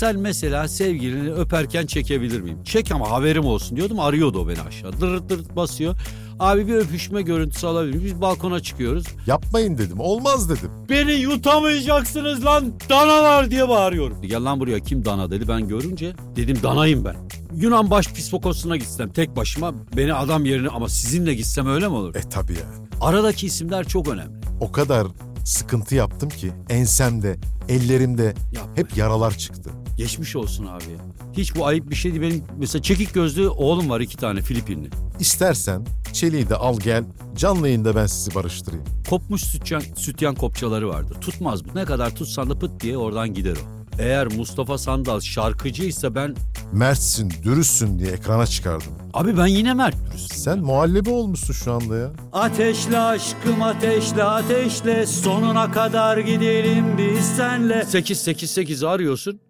[0.00, 2.58] Sen mesela sevgilini öperken çekebilir miyim?
[2.64, 4.00] Çek ama haberim olsun diyordum.
[4.00, 5.00] Arıyordu o beni aşağı.
[5.00, 5.96] Dırırt dırırt basıyor.
[6.38, 8.04] Abi bir öpüşme görüntüsü alabilir miyim?
[8.04, 9.06] Biz balkona çıkıyoruz.
[9.26, 10.00] Yapmayın dedim.
[10.00, 10.70] Olmaz dedim.
[10.88, 14.22] Beni yutamayacaksınız lan danalar diye bağırıyorum.
[14.22, 16.12] Gel lan buraya kim dana dedi ben görünce.
[16.36, 17.16] Dedim danayım ben.
[17.54, 22.14] Yunan baş psikosuna gitsem tek başıma beni adam yerine ama sizinle gitsem öyle mi olur?
[22.14, 22.88] E tabii yani.
[23.00, 24.36] Aradaki isimler çok önemli.
[24.60, 25.06] O kadar
[25.44, 27.36] sıkıntı yaptım ki ensemde,
[27.68, 28.76] ellerimde Yapma.
[28.76, 29.70] hep yaralar çıktı.
[30.00, 30.98] Geçmiş olsun abi ya.
[31.32, 32.22] Hiç bu ayıp bir şey değil.
[32.22, 34.90] Benim mesela çekik gözlü oğlum var iki tane Filipinli.
[35.18, 37.04] İstersen çeliği de al gel,
[37.36, 38.84] canlı yayında ben sizi barıştırayım.
[39.10, 41.16] Kopmuş sütyen, sütyen kopçaları vardır.
[41.20, 41.68] Tutmaz bu.
[41.74, 43.80] Ne kadar tutsan da pıt diye oradan gider o.
[43.98, 46.34] Eğer Mustafa Sandal şarkıcıysa ben...
[46.72, 48.92] Mertsin, dürüstsün diye ekrana çıkardım.
[49.14, 50.34] Abi ben yine Mert Dürüst.
[50.34, 52.10] Sen muhallebi olmuşsun şu anda ya.
[52.32, 57.84] Ateşle aşkım ateşle ateşle sonuna kadar gidelim biz senle.
[57.84, 59.49] 888 arıyorsun.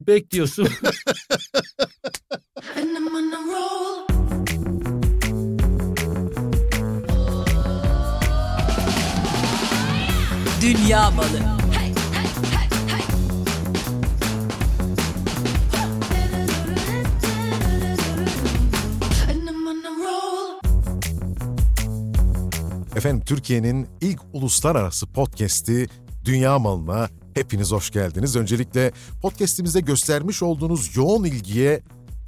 [0.00, 0.68] Bekliyorsun.
[10.62, 11.60] Dünya malı.
[22.96, 25.88] Efendim Türkiye'nin ilk uluslararası podcast'i
[26.24, 28.36] Dünya Malı'na hepiniz hoş geldiniz.
[28.36, 28.92] Öncelikle
[29.22, 31.82] podcast'imize göstermiş olduğunuz yoğun ilgiye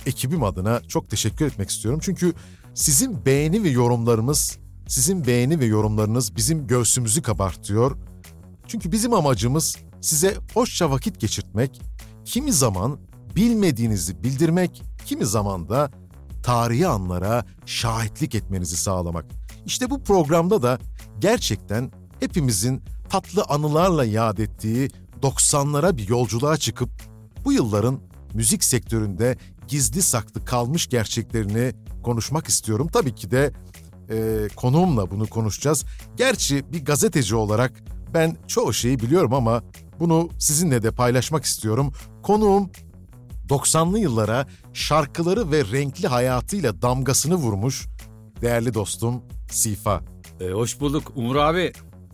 [0.07, 2.01] ekibim adına çok teşekkür etmek istiyorum.
[2.03, 2.33] Çünkü
[2.75, 4.59] sizin beğeni ve yorumlarımız,
[4.89, 7.97] sizin beğeni ve yorumlarınız bizim göğsümüzü kabartıyor.
[8.67, 11.81] Çünkü bizim amacımız size hoşça vakit geçirtmek,
[12.25, 12.99] kimi zaman
[13.37, 15.91] bilmediğinizi bildirmek, kimi zaman da
[16.43, 19.25] tarihi anlara şahitlik etmenizi sağlamak.
[19.67, 20.79] İşte bu programda da
[21.19, 24.91] gerçekten hepimizin tatlı anılarla yad ettiği
[25.23, 26.91] 90'lara bir yolculuğa çıkıp
[27.45, 28.01] bu yılların
[28.35, 29.37] müzik sektöründe
[29.69, 31.73] gizli saklı kalmış gerçeklerini
[32.03, 32.89] konuşmak istiyorum.
[32.93, 33.53] Tabii ki de
[34.11, 35.85] e, konuğumla bunu konuşacağız.
[36.17, 37.73] Gerçi bir gazeteci olarak
[38.15, 39.63] ben çoğu şeyi biliyorum ama
[40.01, 41.93] bunu sizinle de paylaşmak istiyorum.
[42.23, 42.71] Konuğum
[43.49, 47.87] 90'lı yıllara şarkıları ve renkli hayatıyla damgasını vurmuş
[48.41, 50.01] değerli dostum Sifa.
[50.41, 51.73] E, hoş bulduk Umur abi.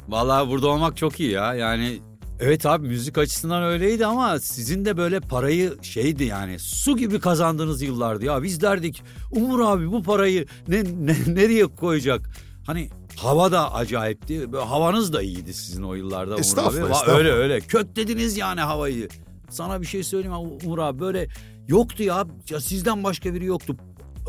[0.09, 1.55] Vallahi burada olmak çok iyi ya.
[1.55, 1.99] Yani
[2.41, 7.83] evet abi müzik açısından öyleydi ama sizin de böyle parayı şeydi yani su gibi kazandığınız
[7.83, 8.43] yıllardı ya.
[8.43, 12.31] Biz derdik Umur abi bu parayı ne, ne nereye koyacak?
[12.67, 14.53] Hani hava da acayipti.
[14.53, 16.41] Böyle havanız da iyiydi sizin o yıllarda Umur abi.
[16.41, 17.19] Estağfurullah, Va- estağfurullah.
[17.19, 17.61] Öyle öyle.
[17.61, 19.09] Köklediniz yani havayı.
[19.51, 21.29] Sana bir şey söyleyeyim Umur abi böyle
[21.69, 22.27] yoktu ya.
[22.51, 23.77] ya sizden başka biri yoktu.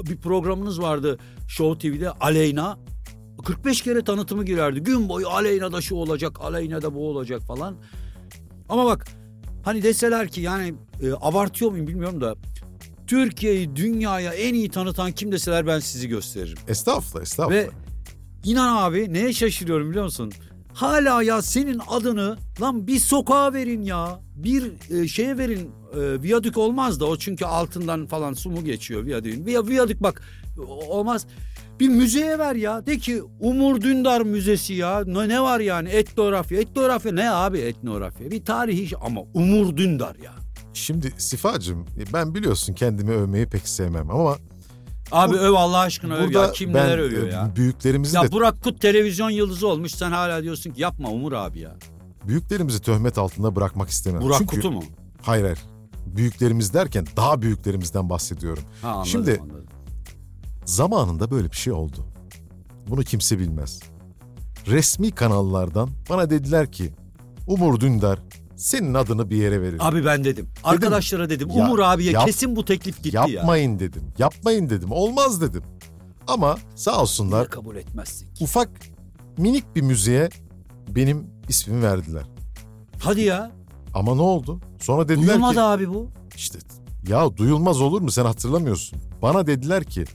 [0.10, 1.18] Bir programınız vardı
[1.48, 2.78] Show TV'de Aleyna.
[3.44, 4.80] 45 kere tanıtımı girerdi.
[4.80, 7.76] Gün boyu Aleyna'da şu olacak, Aleyna'da bu olacak falan.
[8.70, 9.08] Ama bak
[9.64, 12.36] hani deseler ki yani e, abartıyor muyum bilmiyorum da
[13.08, 16.58] Türkiye'yi dünyaya en iyi tanıtan kim deseler ben sizi gösteririm.
[16.68, 17.64] Estağfurullah, estağfurullah.
[17.64, 17.70] Ve
[18.44, 20.32] inan abi neye şaşırıyorum biliyor musun?
[20.74, 24.20] Hala ya senin adını lan bir sokağa verin ya.
[24.36, 25.72] Bir e, şeye verin.
[25.94, 29.46] E, viyadük olmaz da o çünkü altından falan su mu geçiyor viyadüğün.
[29.46, 30.22] Viya, viyadük bak
[30.90, 31.28] olmaz.
[31.80, 32.86] Bir müzeye ver ya.
[32.86, 35.04] De ki Umur Dündar Müzesi ya.
[35.06, 36.60] Ne, ne var yani etnografya.
[36.62, 38.32] Etnografya ne abi etnografya?
[38.32, 40.32] Bir tarihi iş ama Umur Dündar ya.
[40.74, 44.38] Şimdi Sifacığım ben biliyorsun kendimi övmeyi pek sevmem ama
[45.12, 46.52] Abi Bu- öv Allah aşkına öv ya.
[46.52, 47.52] Kim ben neler övüyor e, ya.
[47.56, 49.92] büyüklerimizi Ya de Burak Kut televizyon yıldızı olmuş.
[49.92, 51.76] Sen hala diyorsun ki yapma Umur abi ya.
[52.28, 54.22] büyüklerimizi töhmet altında bırakmak istemem.
[54.22, 54.84] Burak Çünkü, Kut'u mu?
[55.22, 55.60] Hayır hayır.
[56.06, 58.64] Büyüklerimiz derken daha büyüklerimizden bahsediyorum.
[58.82, 59.66] Ha, anladım, Şimdi- anladım.
[60.66, 62.06] Zamanında böyle bir şey oldu.
[62.90, 63.80] Bunu kimse bilmez.
[64.68, 66.92] Resmi kanallardan bana dediler ki
[67.48, 68.20] Umur Dündar
[68.56, 69.78] senin adını bir yere verir.
[69.80, 70.50] Abi ben dedim.
[70.64, 71.50] Arkadaşlara dedim.
[71.50, 73.26] Ya, Umur abiye yap- kesin bu teklif gitti ya.
[73.28, 74.04] Yapmayın dedim.
[74.18, 74.92] Yapmayın dedim.
[74.92, 75.64] Olmaz dedim.
[76.28, 78.70] Ama sağ olsunlar kabul etmezsin ufak
[79.38, 80.30] minik bir müziğe
[80.96, 82.24] benim ismimi verdiler.
[83.00, 83.52] Hadi ya.
[83.94, 84.60] Ama ne oldu?
[84.80, 86.08] Sonra dediler Duyulmadı ki abi bu.
[86.36, 86.60] işte
[87.08, 89.00] ya duyulmaz olur mu sen hatırlamıyorsun.
[89.22, 90.06] Bana dediler ki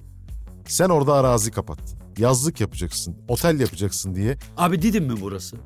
[0.66, 1.78] sen orada arazi kapat.
[2.18, 4.38] Yazlık yapacaksın, otel yapacaksın diye.
[4.56, 5.56] Abi Didim mi burası?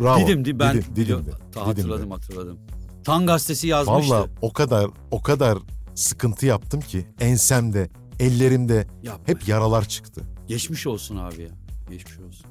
[0.00, 0.20] Bravo.
[0.20, 0.74] Didim di ben.
[0.76, 1.30] Didim, Didim'de.
[1.52, 2.58] Ta- hatırladım hatırladım.
[3.04, 4.14] Tan gazetesi yazmıştı.
[4.14, 5.58] Valla o kadar o kadar
[5.94, 7.90] sıkıntı yaptım ki ensemde,
[8.20, 9.24] ellerimde Yapma.
[9.26, 10.22] hep yaralar çıktı.
[10.48, 11.48] Geçmiş olsun abi ya.
[11.90, 12.46] Geçmiş olsun.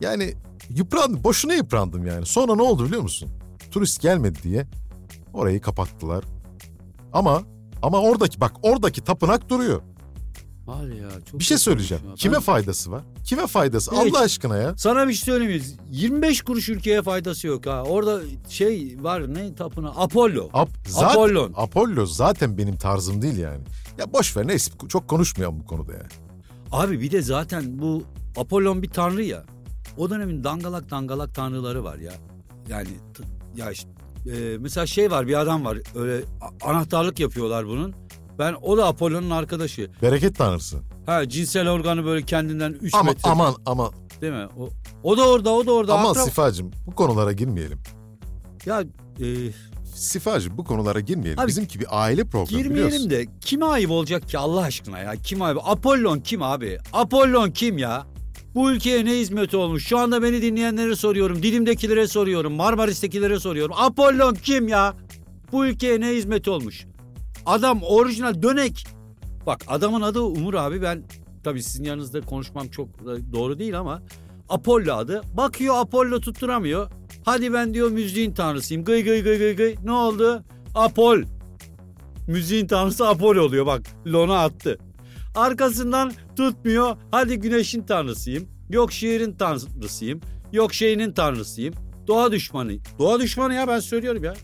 [0.00, 0.34] Yani
[0.70, 2.26] yıprandım, boşuna yıprandım yani.
[2.26, 3.30] Sonra ne oldu biliyor musun?
[3.70, 4.66] Turist gelmedi diye
[5.32, 6.24] orayı kapattılar.
[7.12, 7.42] Ama
[7.82, 9.82] ama oradaki bak oradaki tapınak duruyor.
[10.68, 11.08] Hadi ya.
[11.30, 12.04] Çok Bir şey söyleyeceğim.
[12.08, 12.14] ya.
[12.14, 13.02] Kime Ben- faydası var?
[13.24, 13.90] Kime faydası?
[13.90, 13.98] Hiç.
[14.14, 14.76] Allah aşkına ya.
[14.76, 15.68] Sana bir şey söyleyeyim mi?
[15.90, 17.82] 25 kuruş ülkeye faydası yok ha.
[17.82, 19.88] Orada şey var ne tapına?
[19.96, 20.48] Apollo.
[20.52, 21.52] Ap zaten, Apollon.
[21.56, 23.60] Apollo zaten benim tarzım değil yani.
[23.98, 26.06] Ya boş ver neyse çok konuşmayalım bu konuda ya.
[26.72, 28.02] Abi bir de zaten bu
[28.36, 29.44] Apollon bir tanrı ya.
[29.96, 32.12] O dönemin dangalak dangalak tanrıları var ya.
[32.68, 32.88] Yani
[33.56, 33.88] ya işte,
[34.26, 36.24] e, mesela şey var bir adam var öyle
[36.64, 37.94] anahtarlık yapıyorlar bunun.
[38.38, 39.90] Ben o da Apollon'un arkadaşı.
[40.02, 40.78] Bereket tanrısı.
[41.06, 43.30] Ha cinsel organı böyle kendinden 3 Ama metre.
[43.30, 43.90] aman aman
[44.20, 44.46] Değil mi?
[44.58, 44.68] O,
[45.02, 45.94] o da orada o da orada.
[45.98, 47.78] aman Akrab- Sifacım bu konulara girmeyelim.
[48.66, 48.80] Ya
[49.20, 49.26] e,
[49.94, 51.38] Sifacım bu konulara girmeyelim.
[51.40, 53.10] Abi, Bizimki bir aile programı girmeyelim biliyorsun.
[53.10, 55.14] de kime ayıp olacak ki Allah aşkına ya?
[55.24, 55.58] Kim ayıp?
[55.64, 56.78] Apollon kim abi?
[56.92, 58.06] Apollon kim ya?
[58.54, 59.86] Bu ülkeye ne hizmeti olmuş?
[59.86, 61.42] Şu anda beni dinleyenlere soruyorum.
[61.42, 62.52] Didim'dekilere soruyorum.
[62.52, 63.74] Marmaris'tekilere soruyorum.
[63.78, 64.94] Apollon kim ya?
[65.52, 66.86] Bu ülkeye ne hizmeti olmuş?
[67.48, 68.86] Adam orijinal dönek.
[69.46, 70.82] Bak adamın adı Umur abi.
[70.82, 71.02] Ben
[71.44, 72.88] tabii sizin yanınızda konuşmam çok
[73.32, 74.02] doğru değil ama
[74.48, 75.22] Apollo adı.
[75.34, 76.90] Bakıyor Apollo tutturamıyor.
[77.24, 78.84] Hadi ben diyor müziğin tanrısıyım.
[78.84, 79.74] Gıy gıy gıy gıy gıy.
[79.84, 80.44] Ne oldu?
[80.74, 81.22] Apol.
[82.26, 83.82] Müziğin tanrısı Apollo oluyor bak.
[84.06, 84.78] Lona attı.
[85.34, 86.96] Arkasından tutmuyor.
[87.10, 88.48] Hadi güneşin tanrısıyım.
[88.70, 90.20] Yok şiirin tanrısıyım.
[90.52, 91.74] Yok şeyinin tanrısıyım.
[92.06, 92.72] Doğa düşmanı.
[92.98, 94.34] Doğa düşmanı ya ben söylüyorum ya.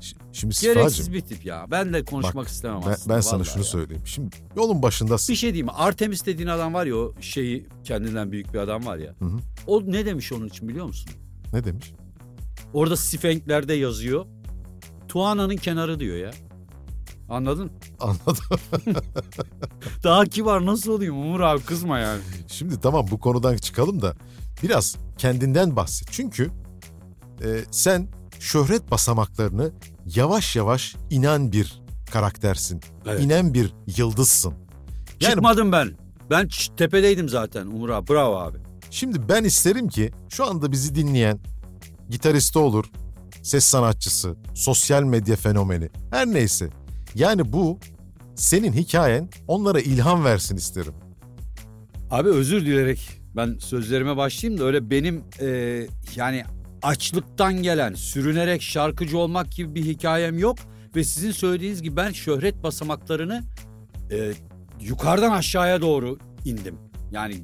[0.00, 1.66] Ş- Şimdi Gereksiz bir tip ya.
[1.70, 3.16] Ben de konuşmak Bak, istemem ben, aslında.
[3.16, 3.64] ben sana vallahi şunu ya.
[3.68, 4.02] söyleyeyim.
[4.06, 5.32] Şimdi yolun başındasın.
[5.32, 5.72] Bir şey diyeyim mi?
[5.72, 9.14] Artemis dediğin adam var ya o şeyi kendinden büyük bir adam var ya.
[9.18, 9.38] Hı hı.
[9.66, 11.10] O ne demiş onun için biliyor musun?
[11.52, 11.92] Ne demiş?
[12.72, 14.26] Orada Sphinx'lerde yazıyor.
[15.08, 16.30] Tuana'nın kenarı diyor ya.
[17.28, 17.70] Anladın?
[18.00, 18.44] Anladım.
[20.04, 22.20] Daha kibar nasıl olayım Umur abi kızma yani.
[22.48, 24.14] Şimdi tamam bu konudan çıkalım da
[24.62, 26.08] biraz kendinden bahset.
[26.12, 26.50] Çünkü
[27.44, 28.08] e, sen
[28.40, 29.72] şöhret basamaklarını
[30.06, 31.82] yavaş yavaş inen bir
[32.12, 32.80] karaktersin.
[33.06, 33.20] Evet.
[33.24, 34.54] İnen bir yıldızsın.
[35.20, 35.90] Yani Çıkmadım ben.
[36.30, 38.08] Ben tepedeydim zaten Umur abi.
[38.08, 38.58] Bravo abi.
[38.90, 41.38] şimdi ben isterim ki şu anda bizi dinleyen
[42.10, 42.84] gitaristi olur,
[43.42, 46.68] ses sanatçısı, sosyal medya fenomeni her neyse.
[47.14, 47.78] Yani bu
[48.36, 50.92] senin hikayen onlara ilham versin isterim.
[52.10, 55.46] Abi özür dilerek ben sözlerime başlayayım da öyle benim e,
[56.16, 56.44] yani
[56.82, 60.58] açlıktan gelen sürünerek şarkıcı olmak gibi bir hikayem yok.
[60.96, 63.42] Ve sizin söylediğiniz gibi ben şöhret basamaklarını
[64.10, 64.32] e,
[64.80, 66.74] yukarıdan aşağıya doğru indim.
[67.12, 67.34] Yani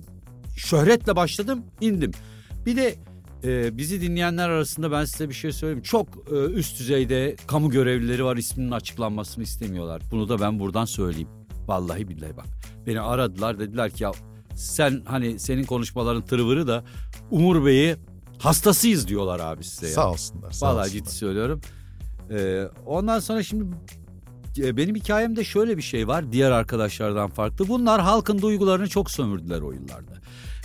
[0.57, 2.11] şöhretle başladım indim.
[2.67, 2.95] Bir de
[3.45, 5.83] e, bizi dinleyenler arasında ben size bir şey söyleyeyim.
[5.83, 10.03] Çok e, üst düzeyde kamu görevlileri var isminin açıklanmasını istemiyorlar.
[10.11, 11.29] Bunu da ben buradan söyleyeyim.
[11.67, 12.47] Vallahi billahi bak.
[12.87, 14.13] Beni aradılar dediler ki ya
[14.55, 16.85] sen hani senin konuşmaların tırvırı da
[17.31, 17.97] Umur Bey'i
[18.39, 19.93] hastasıyız diyorlar abi size ya.
[19.93, 20.51] Sağ olsunlar.
[20.51, 20.93] Sağ Vallahi olsunlar.
[21.05, 21.61] ciddi söylüyorum.
[22.31, 23.77] Ee, ondan sonra şimdi
[24.59, 27.69] e, benim hikayemde şöyle bir şey var diğer arkadaşlardan farklı.
[27.69, 30.13] Bunlar halkın duygularını çok sömürdüler o yıllarda.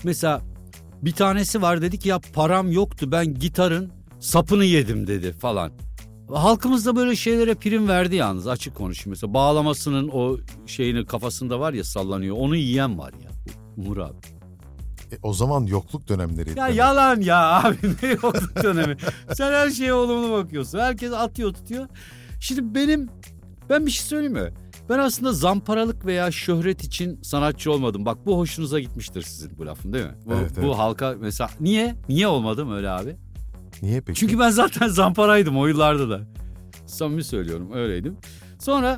[0.04, 0.42] Mesela
[1.02, 5.72] bir tanesi var dedi ki ya param yoktu ben gitarın sapını yedim dedi falan.
[6.34, 9.10] Halkımız da böyle şeylere prim verdi yalnız açık konuşayım.
[9.10, 13.30] Mesela bağlamasının o şeyini kafasında var ya sallanıyor onu yiyen var ya
[13.78, 14.18] Umur abi.
[15.12, 16.60] E, o zaman yokluk dönemleriydi.
[16.60, 18.98] Ya yalan ya abi ne yokluk dönemi.
[19.34, 20.80] Sen her şeye olumlu bakıyorsun.
[20.80, 21.88] Herkes atıyor tutuyor.
[22.40, 23.10] Şimdi benim
[23.70, 24.54] ben bir şey söyleyeyim mi?
[24.90, 28.06] Ben aslında zamparalık veya şöhret için sanatçı olmadım.
[28.06, 30.16] Bak bu hoşunuza gitmiştir sizin bu lafın değil mi?
[30.26, 30.76] Bu, Evet, bu evet.
[30.76, 31.96] halka mesela niye?
[32.10, 33.16] Niye olmadım öyle abi?
[33.82, 34.20] Niye peki?
[34.20, 36.22] Çünkü ben zaten zamparaydım o yıllarda da.
[36.86, 38.18] Samimi söylüyorum öyleydim.
[38.60, 38.98] Sonra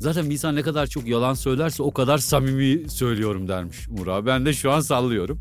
[0.00, 4.26] zaten bir insan ne kadar çok yalan söylerse o kadar samimi söylüyorum dermiş Umur abi.
[4.26, 5.40] Ben de şu an sallıyorum.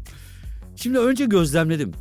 [0.76, 1.92] Şimdi önce gözlemledim.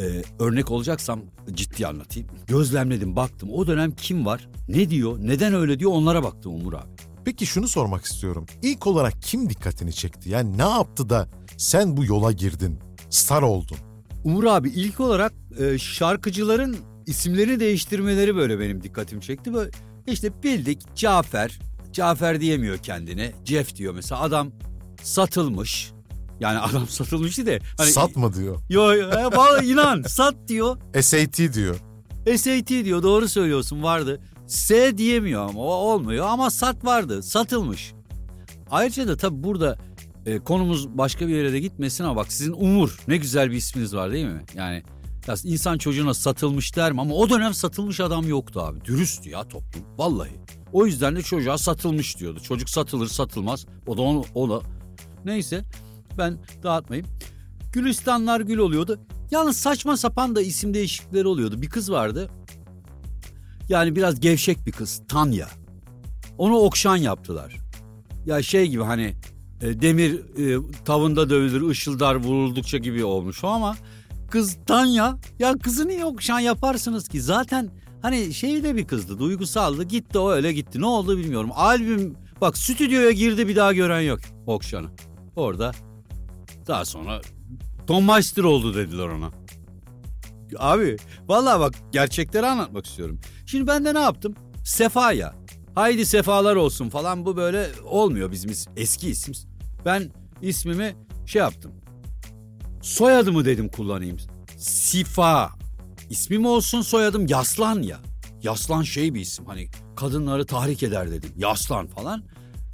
[0.00, 1.20] Ee, örnek olacaksam
[1.52, 2.28] ciddi anlatayım.
[2.46, 6.88] Gözlemledim baktım o dönem kim var ne diyor neden öyle diyor onlara baktım Umur abi.
[7.24, 8.46] Peki şunu sormak istiyorum.
[8.62, 10.30] İlk olarak kim dikkatini çekti?
[10.30, 12.78] Yani ne yaptı da sen bu yola girdin?
[13.10, 13.76] Star oldun.
[14.24, 19.54] Umur abi ilk olarak e, şarkıcıların isimlerini değiştirmeleri böyle benim dikkatimi çekti.
[19.54, 19.70] Böyle
[20.06, 21.58] işte bildik Cafer,
[21.96, 23.32] Cafer diyemiyor kendine.
[23.44, 24.52] Jeff diyor mesela adam
[25.02, 25.92] satılmış.
[26.40, 27.60] Yani adam satılmıştı de.
[27.78, 28.56] Hani, Satma diyor.
[28.68, 30.76] Yo, e, inan sat diyor.
[31.00, 31.76] SAT diyor.
[32.36, 34.20] SAT diyor doğru söylüyorsun vardı.
[34.46, 37.92] S diyemiyor ama o olmuyor ama sat vardı satılmış.
[38.70, 39.76] Ayrıca da tabii burada
[40.26, 43.94] e, konumuz başka bir yere de gitmesin ama bak sizin Umur ne güzel bir isminiz
[43.94, 44.44] var değil mi?
[44.54, 44.82] Yani
[45.28, 48.84] ya insan çocuğuna satılmış der mi ama o dönem satılmış adam yoktu abi.
[48.84, 50.30] Dürüsttü ya toplum vallahi.
[50.72, 52.40] O yüzden de çocuğa satılmış diyordu.
[52.40, 54.60] Çocuk satılır satılmaz o da onu o da
[55.24, 55.64] neyse
[56.18, 57.08] ben dağıtmayayım.
[57.72, 59.00] Gülistanlar gül oluyordu.
[59.30, 61.62] Yalnız saçma sapan da isim değişiklikleri oluyordu.
[61.62, 62.30] Bir kız vardı.
[63.68, 65.02] Yani biraz gevşek bir kız.
[65.08, 65.48] Tanya.
[66.38, 67.56] Onu Okşan yaptılar.
[68.26, 69.14] Ya şey gibi hani
[69.60, 73.76] e, demir e, tavında dövülür ışıldar vuruldukça gibi olmuş o ama
[74.30, 77.70] kız Tanya ya kızı niye okşan yaparsınız ki zaten
[78.02, 82.58] hani şey de bir kızdı duygusaldı gitti o öyle gitti ne oldu bilmiyorum albüm bak
[82.58, 84.88] stüdyoya girdi bir daha gören yok okşanı
[85.36, 85.72] orada
[86.66, 87.20] daha sonra
[87.86, 89.30] Tom Meister oldu dediler ona.
[90.58, 90.96] Abi
[91.28, 93.20] vallahi bak gerçekleri anlatmak istiyorum.
[93.46, 94.34] Şimdi ben de ne yaptım?
[94.64, 95.34] Sefa'ya.
[95.74, 99.34] Haydi sefalar olsun falan bu böyle olmuyor bizim eski isim.
[99.84, 100.10] Ben
[100.42, 101.72] ismimi şey yaptım.
[102.86, 104.16] Soyadımı dedim kullanayım.
[104.56, 105.50] Sifa.
[106.10, 107.98] İsmim olsun soyadım Yaslan ya.
[108.42, 111.30] Yaslan şey bir isim hani kadınları tahrik eder dedim.
[111.36, 112.22] Yaslan falan.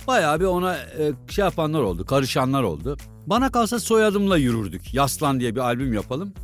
[0.07, 2.97] Bayağı bir ona e, şey yapanlar oldu, karışanlar oldu.
[3.27, 4.95] Bana kalsa soyadımla yürürdük.
[4.95, 6.35] Yaslan diye bir albüm yapalım.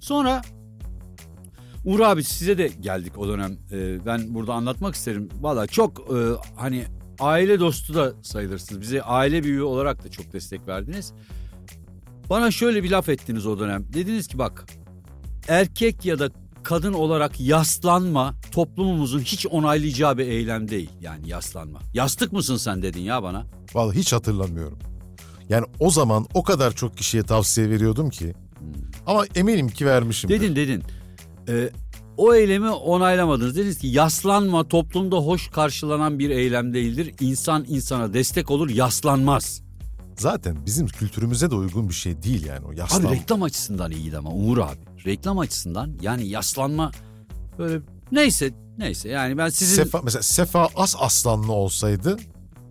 [0.00, 0.42] Sonra
[1.84, 3.58] Uğur abi size de geldik o dönem.
[3.72, 5.28] Ee, ben burada anlatmak isterim.
[5.40, 6.16] Valla çok e,
[6.56, 6.84] hani
[7.20, 8.80] aile dostu da sayılırsınız.
[8.80, 11.12] Bize aile büyüğü olarak da çok destek verdiniz.
[12.30, 13.84] Bana şöyle bir laf ettiniz o dönem.
[13.92, 14.66] Dediniz ki bak
[15.48, 16.30] erkek ya da
[16.62, 20.90] kadın olarak yaslanma toplumumuzun hiç onaylayacağı bir eylem değil.
[21.00, 21.78] Yani yaslanma.
[21.94, 23.46] Yastık mısın sen dedin ya bana.
[23.74, 24.78] Vallahi hiç hatırlamıyorum.
[25.48, 28.34] Yani o zaman o kadar çok kişiye tavsiye veriyordum ki.
[29.06, 30.30] Ama eminim ki vermişim.
[30.30, 30.82] Dedin dedin.
[31.48, 31.70] Ee,
[32.16, 33.56] o eylemi onaylamadınız.
[33.56, 37.14] Dediniz ki yaslanma toplumda hoş karşılanan bir eylem değildir.
[37.20, 39.65] İnsan insana destek olur yaslanmaz.
[40.18, 43.00] Zaten bizim kültürümüze de uygun bir şey değil yani o yaslan.
[43.00, 44.78] Abi reklam açısından iyiydi ama Uğur abi.
[45.06, 46.90] Reklam açısından yani yaslanma
[47.58, 47.80] böyle
[48.12, 52.16] neyse neyse yani ben sizin Sefa, mesela Sefa As Aslanlı olsaydı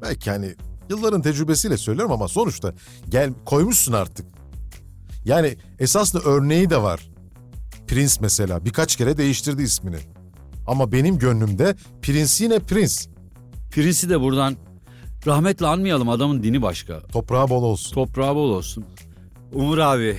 [0.01, 0.55] belki hani
[0.89, 2.73] yılların tecrübesiyle söylüyorum ama sonuçta
[3.09, 4.25] gel koymuşsun artık.
[5.25, 7.09] Yani esaslı örneği de var.
[7.87, 9.97] Prince mesela birkaç kere değiştirdi ismini.
[10.67, 12.95] Ama benim gönlümde Prince yine Prince.
[13.71, 14.55] Prince'i de buradan
[15.27, 16.99] rahmetle anmayalım adamın dini başka.
[16.99, 17.93] Toprağı bol olsun.
[17.93, 18.85] Toprağı bol olsun.
[19.53, 20.17] Umur abi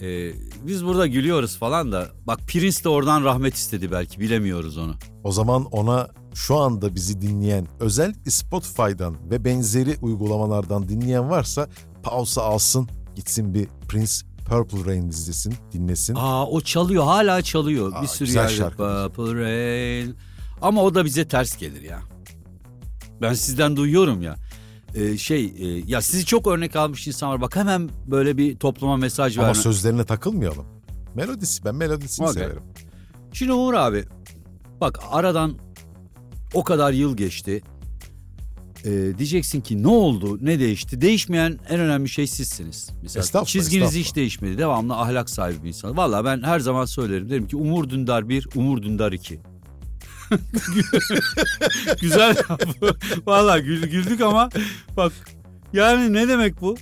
[0.00, 0.32] e,
[0.66, 4.94] biz burada gülüyoruz falan da bak Prince de oradan rahmet istedi belki bilemiyoruz onu.
[5.24, 11.68] O zaman ona şu anda bizi dinleyen özellikle Spotify'dan ve benzeri uygulamalardan dinleyen varsa
[12.02, 14.12] pausa alsın gitsin bir Prince
[14.48, 16.14] Purple Rain izlesin dinlesin.
[16.14, 18.76] Aa o çalıyor hala çalıyor Aa, bir sürü güzel yerde.
[18.76, 20.16] Purple Rain.
[20.62, 22.00] Ama o da bize ters gelir ya.
[23.22, 24.36] Ben sizden duyuyorum ya.
[24.94, 27.40] Ee, şey e, ya sizi çok örnek almış insan var.
[27.40, 29.62] Bak hemen böyle bir topluma mesaj Ama verme.
[29.62, 30.66] sözlerine takılmayalım.
[31.14, 32.42] Melodisi ben melodisini Okey.
[32.42, 32.62] severim.
[33.32, 34.04] Şimdi Uğur abi
[34.80, 35.58] bak aradan
[36.54, 37.62] o kadar yıl geçti.
[38.84, 41.00] Ee, diyeceksin ki ne oldu ne değişti?
[41.00, 42.90] Değişmeyen en önemli şey sizsiniz.
[43.02, 44.04] Mesela Estağfurullah, çizginiz estağfurullah.
[44.08, 44.58] hiç değişmedi.
[44.58, 45.96] Devamlı ahlak sahibi bir insan.
[45.96, 47.30] Valla ben her zaman söylerim.
[47.30, 49.40] Derim ki Umur Dündar 1, Umur Dündar 2.
[52.00, 52.60] Güzel laf.
[53.26, 54.48] Valla gül, güldük ama
[54.96, 55.12] bak
[55.72, 56.76] yani ne demek bu?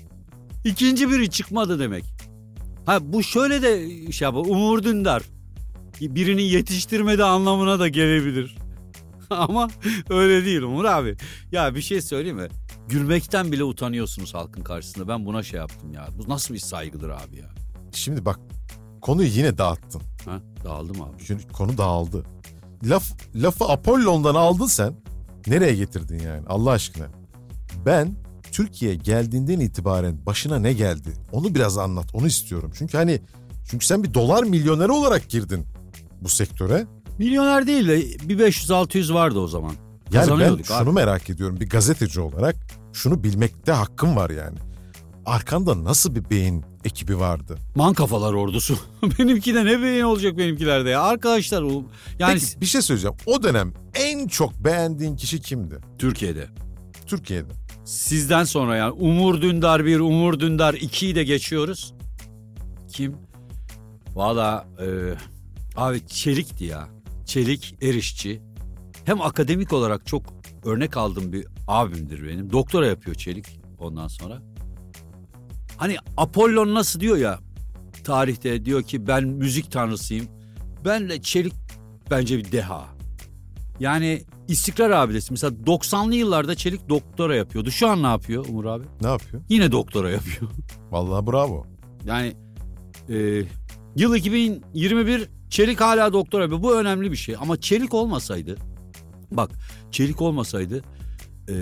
[0.65, 2.05] İkinci biri çıkmadı demek.
[2.87, 4.41] Ha bu şöyle de şey yapar.
[4.41, 5.23] Umur Dündar
[6.01, 8.57] birini yetiştirmedi anlamına da gelebilir.
[9.31, 9.69] Ama
[10.11, 11.17] öyle değil Umur abi.
[11.53, 12.49] Ya bir şey söyleyeyim mi?
[12.89, 15.09] Gülmekten bile utanıyorsunuz halkın karşısında.
[15.09, 16.09] Ben buna şey yaptım ya.
[16.19, 17.51] Bu nasıl bir saygıdır abi ya?
[17.93, 18.41] Şimdi bak
[19.01, 20.03] konuyu yine dağıttın.
[20.25, 20.41] Ha?
[20.65, 21.17] Dağıldım abi.
[21.27, 22.25] Çünkü konu dağıldı.
[22.85, 24.95] Laf, lafı Apollon'dan aldın sen.
[25.47, 27.07] Nereye getirdin yani Allah aşkına?
[27.87, 28.17] Ben
[28.53, 31.13] Türkiye geldiğinden itibaren başına ne geldi?
[31.33, 32.15] Onu biraz anlat.
[32.15, 32.73] Onu istiyorum.
[32.75, 33.21] Çünkü hani
[33.71, 35.67] çünkü sen bir dolar milyoneri olarak girdin
[36.21, 36.87] bu sektöre.
[37.19, 39.73] Milyoner değil de bir 500-600 vardı o zaman.
[40.13, 40.91] Yani ben şunu abi.
[40.91, 41.61] merak ediyorum.
[41.61, 42.57] Bir gazeteci olarak
[42.93, 44.59] şunu bilmekte hakkım var yani.
[45.27, 47.59] Arkanda nasıl bir beyin ekibi vardı?
[47.75, 48.79] Man kafalar ordusu.
[49.19, 51.03] Benimki de ne beyin olacak benimkilerde ya.
[51.03, 51.85] Arkadaşlar o
[52.19, 53.17] yani Peki bir şey söyleyeceğim.
[53.27, 55.79] O dönem en çok beğendiğin kişi kimdi?
[55.99, 56.47] Türkiye'de.
[57.07, 57.49] Türkiye'de.
[57.85, 61.95] Sizden sonra yani Umur Dündar 1, Umur Dündar 2'yi de geçiyoruz.
[62.93, 63.17] Kim?
[64.15, 64.87] Valla e,
[65.77, 66.89] abi Çelik'ti ya.
[67.27, 68.43] Çelik Erişçi.
[69.05, 70.23] Hem akademik olarak çok
[70.65, 72.53] örnek aldığım bir abimdir benim.
[72.53, 74.43] Doktora yapıyor Çelik ondan sonra.
[75.77, 77.39] Hani Apollon nasıl diyor ya
[78.05, 80.27] tarihte diyor ki ben müzik tanrısıyım.
[80.85, 81.55] Benle Çelik
[82.11, 82.87] bence bir deha.
[83.81, 85.33] Yani istikrar abidesi.
[85.33, 87.71] Mesela 90'lı yıllarda Çelik doktora yapıyordu.
[87.71, 88.85] Şu an ne yapıyor Umur abi?
[89.01, 89.43] Ne yapıyor?
[89.49, 90.51] Yine doktora yapıyor.
[90.91, 91.67] Vallahi bravo.
[92.05, 92.37] Yani
[93.09, 93.43] e,
[93.97, 96.63] yıl 2021 Çelik hala doktora yapıyor.
[96.63, 97.37] Bu önemli bir şey.
[97.41, 98.57] Ama Çelik olmasaydı
[99.31, 99.51] bak
[99.91, 100.83] Çelik olmasaydı
[101.49, 101.55] e,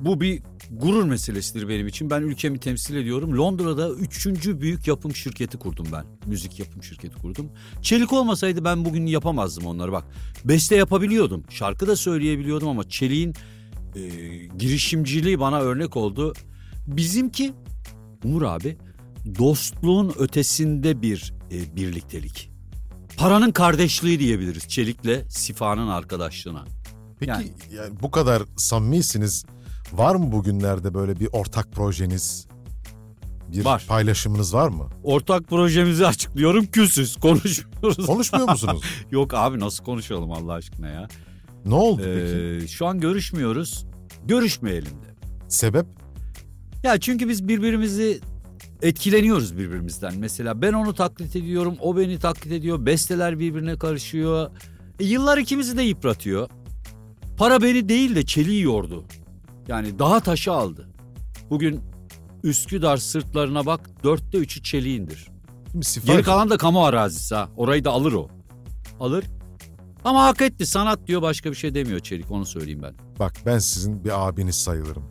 [0.00, 2.10] bu bir gurur meselesidir benim için.
[2.10, 3.38] Ben ülkemi temsil ediyorum.
[3.38, 6.04] Londra'da üçüncü büyük yapım şirketi kurdum ben.
[6.26, 7.50] Müzik yapım şirketi kurdum.
[7.82, 10.04] Çelik olmasaydı ben bugün yapamazdım onları bak.
[10.44, 11.44] Beste yapabiliyordum.
[11.50, 13.34] Şarkı da söyleyebiliyordum ama Çelik'in
[13.96, 14.08] e,
[14.58, 16.32] girişimciliği bana örnek oldu.
[16.86, 17.52] Bizimki
[18.24, 18.76] Umur abi
[19.38, 22.50] dostluğun ötesinde bir e, birliktelik.
[23.16, 26.64] Paranın kardeşliği diyebiliriz Çelik'le Sifa'nın arkadaşlığına.
[27.20, 29.44] Peki Yani- yani bu kadar samimisiniz.
[29.92, 32.46] Var mı bugünlerde böyle bir ortak projeniz?
[33.52, 33.84] Bir Var.
[33.88, 34.88] paylaşımınız var mı?
[35.04, 38.06] Ortak projemizi açıklıyorum küsüz konuşmuyoruz.
[38.06, 38.82] Konuşmuyor musunuz?
[39.10, 41.08] Yok abi nasıl konuşalım Allah aşkına ya.
[41.64, 42.64] ne oldu peki?
[42.64, 43.86] Ee, şu an görüşmüyoruz.
[44.26, 45.14] Görüşmeyelim de.
[45.48, 45.86] Sebep?
[46.82, 48.20] Ya çünkü biz birbirimizi
[48.82, 50.14] etkileniyoruz birbirimizden.
[50.18, 52.86] Mesela ben onu taklit ediyorum, o beni taklit ediyor.
[52.86, 54.50] Besteler birbirine karışıyor.
[55.00, 56.48] E, yıllar ikimizi de yıpratıyor.
[57.36, 59.04] Para beni değil de çeliği yordu.
[59.68, 60.88] Yani daha taşı aldı.
[61.50, 61.80] Bugün
[62.42, 65.28] Üsküdar sırtlarına bak dörtte üçü çeliğindir.
[65.72, 67.48] Şimdi Sifa Geri kalan da kamu arazisi ha.
[67.56, 68.28] Orayı da alır o.
[69.00, 69.24] Alır.
[70.04, 72.94] Ama hak etti sanat diyor başka bir şey demiyor Çelik onu söyleyeyim ben.
[73.18, 75.04] Bak ben sizin bir abiniz sayılırım.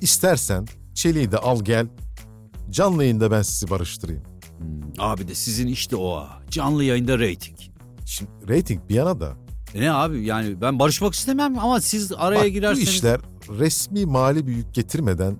[0.00, 1.86] İstersen Çelik'i de al gel.
[2.70, 4.22] Canlı yayında ben sizi barıştırayım.
[4.98, 6.42] Abi de sizin işte o ha.
[6.50, 7.58] Canlı yayında reyting.
[8.06, 9.36] Şimdi reyting bir yana da.
[9.74, 12.88] E ne abi yani ben barışmak istemem ama siz araya Bak bu girerseniz...
[12.88, 13.20] işler
[13.58, 15.36] resmi mali bir yük getirmeden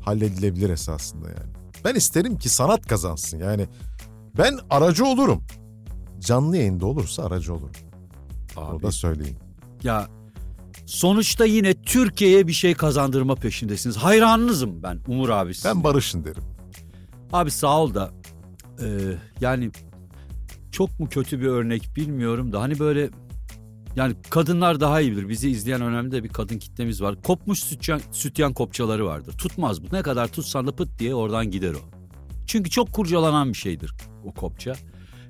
[0.00, 1.52] halledilebilir esasında yani.
[1.84, 3.66] Ben isterim ki sanat kazansın yani.
[4.38, 5.42] Ben aracı olurum.
[6.20, 7.70] Canlı yayında olursa aracı olurum.
[8.56, 9.36] Abi, Onu da söyleyeyim.
[9.82, 10.08] ya
[10.86, 13.96] sonuçta yine Türkiye'ye bir şey kazandırma peşindesiniz.
[13.96, 15.52] Hayranınızım ben Umur abi.
[15.64, 16.42] Ben barışın derim.
[17.32, 18.10] Abi sağ ol da
[18.80, 18.86] e,
[19.40, 19.70] yani
[20.72, 23.10] çok mu kötü bir örnek bilmiyorum da hani böyle
[23.96, 25.28] yani kadınlar daha iyi bilir.
[25.28, 27.22] Bizi izleyen önemli de bir kadın kitlemiz var.
[27.22, 29.32] Kopmuş sütyen, sütyen kopçaları vardır.
[29.38, 29.96] Tutmaz bu.
[29.96, 31.90] Ne kadar tutsan da pıt diye oradan gider o.
[32.46, 33.94] Çünkü çok kurcalanan bir şeydir
[34.24, 34.72] o kopça.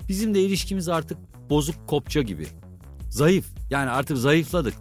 [0.08, 1.18] Bizim de ilişkimiz artık
[1.50, 2.46] bozuk kopça gibi.
[3.10, 3.46] Zayıf.
[3.70, 4.74] Yani artık zayıfladık.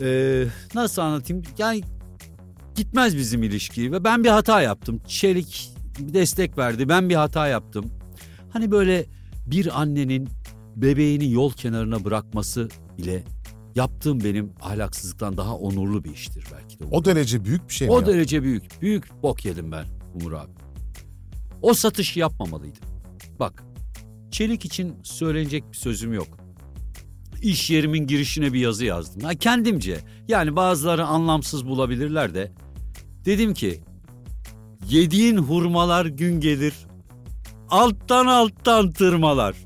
[0.00, 1.42] Ee, nasıl anlatayım?
[1.58, 1.82] Yani
[2.74, 5.00] gitmez bizim ilişki ve ben bir hata yaptım.
[5.06, 6.88] Çelik bir destek verdi.
[6.88, 7.90] Ben bir hata yaptım.
[8.52, 9.06] Hani böyle
[9.46, 10.28] bir annenin
[10.82, 13.24] bebeğini yol kenarına bırakması ile
[13.74, 16.84] yaptığım benim ahlaksızlıktan daha onurlu bir iştir belki de.
[16.90, 17.94] O derece büyük bir şey mi?
[17.94, 18.06] O ya?
[18.06, 18.82] derece büyük.
[18.82, 20.52] Büyük bok yedim ben Umur abi.
[21.62, 22.82] O satışı yapmamalıydım.
[23.38, 23.64] Bak
[24.30, 26.28] Çelik için söylenecek bir sözüm yok.
[27.42, 29.22] İş yerimin girişine bir yazı yazdım.
[29.22, 32.52] Ha, kendimce yani bazıları anlamsız bulabilirler de.
[33.24, 33.80] Dedim ki
[34.88, 36.74] yediğin hurmalar gün gelir
[37.70, 39.56] alttan alttan tırmalar.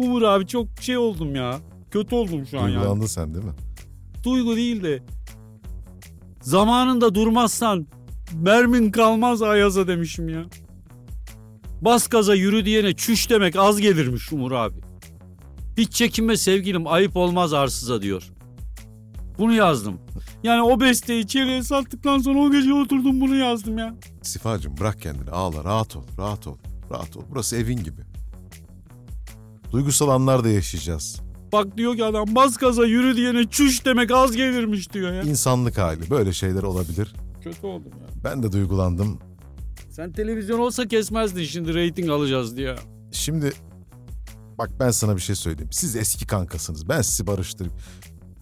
[0.00, 1.58] Umur abi çok şey oldum ya.
[1.90, 3.52] Kötü oldum şu an yani Duygulandın sen değil mi?
[4.24, 5.02] duygu değil de
[6.42, 7.86] zamanında durmazsan
[8.34, 10.44] mermin kalmaz ayaza demişim ya.
[11.80, 14.76] Bas gaza yürü diyene çüş demek az gelirmiş Umur abi.
[15.78, 18.30] Hiç çekinme sevgilim ayıp olmaz arsıza diyor.
[19.38, 20.00] Bunu yazdım.
[20.42, 23.94] Yani o besteyi çeliğe sattıktan sonra o gece oturdum bunu yazdım ya.
[24.22, 26.56] Sifacım bırak kendini ağla rahat ol rahat ol
[26.90, 27.22] rahat ol.
[27.30, 28.09] Burası evin gibi.
[29.72, 31.20] Duygusal anlar da yaşayacağız.
[31.52, 35.22] Bak diyor ki adam bas gaza yürü diyene çüş demek az gelirmiş diyor ya.
[35.22, 37.14] İnsanlık hali böyle şeyler olabilir.
[37.40, 38.22] Kötü oldum ya.
[38.24, 39.18] Ben de duygulandım.
[39.90, 42.76] Sen televizyon olsa kesmezdin şimdi reyting alacağız diye.
[43.12, 43.52] Şimdi
[44.58, 45.72] bak ben sana bir şey söyleyeyim.
[45.72, 46.88] Siz eski kankasınız.
[46.88, 47.76] Ben sizi barıştırayım.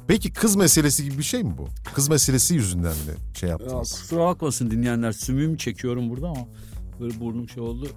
[0.09, 1.69] Peki kız meselesi gibi bir şey mi bu?
[1.95, 3.93] Kız meselesi yüzünden mi şey Ya yaptınız?
[4.01, 6.49] kusura bakmasın dinleyenler sümüğümü çekiyorum burada ama
[7.01, 7.88] böyle burnum şey oldu.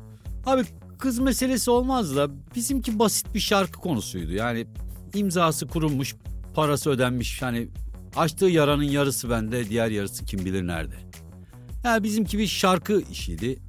[0.46, 0.62] Abi
[1.02, 4.32] kız meselesi olmaz da bizimki basit bir şarkı konusuydu.
[4.32, 4.68] Yani
[5.14, 6.16] imzası kurulmuş,
[6.54, 7.42] parası ödenmiş.
[7.42, 7.68] Yani
[8.16, 10.96] açtığı yaranın yarısı bende, diğer yarısı kim bilir nerede.
[11.84, 13.60] Yani bizimki bir şarkı işiydi.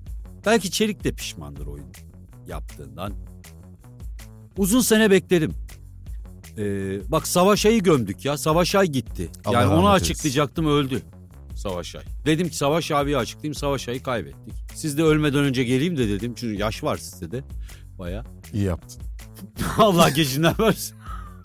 [0.46, 1.86] Belki Çelik de pişmandır oyun
[2.48, 3.12] yaptığından.
[4.56, 5.54] Uzun sene bekledim.
[6.58, 8.36] Ee, bak Savaş Ay'ı gömdük ya.
[8.36, 9.30] Savaş Ay gitti.
[9.44, 11.02] Allah yani onu açıklayacaktım öldü.
[11.62, 12.03] Savaş Ay.
[12.27, 13.55] Dedim ki Savaş abiyi açıklayayım.
[13.55, 14.55] Savaş Ay'ı kaybettik.
[14.75, 16.35] Siz de ölmeden önce geleyim de dedim.
[16.37, 17.44] Çünkü yaş var sizde de.
[17.98, 18.25] Baya.
[18.53, 19.03] İyi yaptın.
[19.79, 20.96] Allah geçinden versin.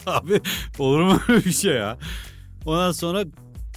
[0.06, 0.42] Abi
[0.80, 1.98] olur mu öyle bir şey ya?
[2.66, 3.24] Ondan sonra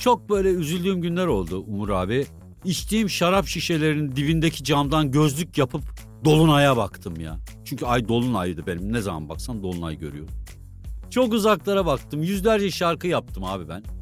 [0.00, 2.26] çok böyle üzüldüğüm günler oldu Umur abi.
[2.64, 5.82] İçtiğim şarap şişelerinin dibindeki camdan gözlük yapıp
[6.24, 7.38] dolunaya baktım ya.
[7.64, 8.92] Çünkü ay dolunaydı benim.
[8.92, 10.34] Ne zaman baksam dolunay görüyorum.
[11.10, 12.22] Çok uzaklara baktım.
[12.22, 13.99] Yüzlerce şarkı yaptım abi ben.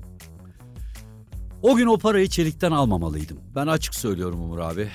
[1.63, 3.39] O gün o parayı çelikten almamalıydım.
[3.55, 4.89] Ben açık söylüyorum Umur abi.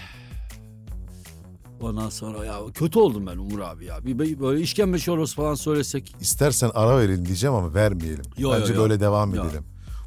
[1.82, 4.06] Ondan sonra ya kötü oldum ben Umur abi ya.
[4.06, 6.16] Bir böyle işkembe çorbası falan söylesek.
[6.22, 8.26] İstersen ara verelim diyeceğim ama vermeyelim.
[8.38, 8.82] Yo, Bence yo, yo.
[8.84, 9.46] böyle devam Yo.
[9.46, 9.64] edelim.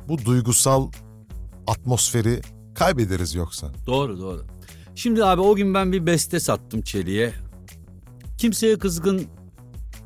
[0.09, 0.91] Bu duygusal
[1.67, 2.41] atmosferi
[2.75, 3.73] kaybederiz yoksa.
[3.87, 4.45] Doğru doğru.
[4.95, 7.33] Şimdi abi o gün ben bir beste sattım Çelik'e.
[8.39, 9.27] Kimseye kızgın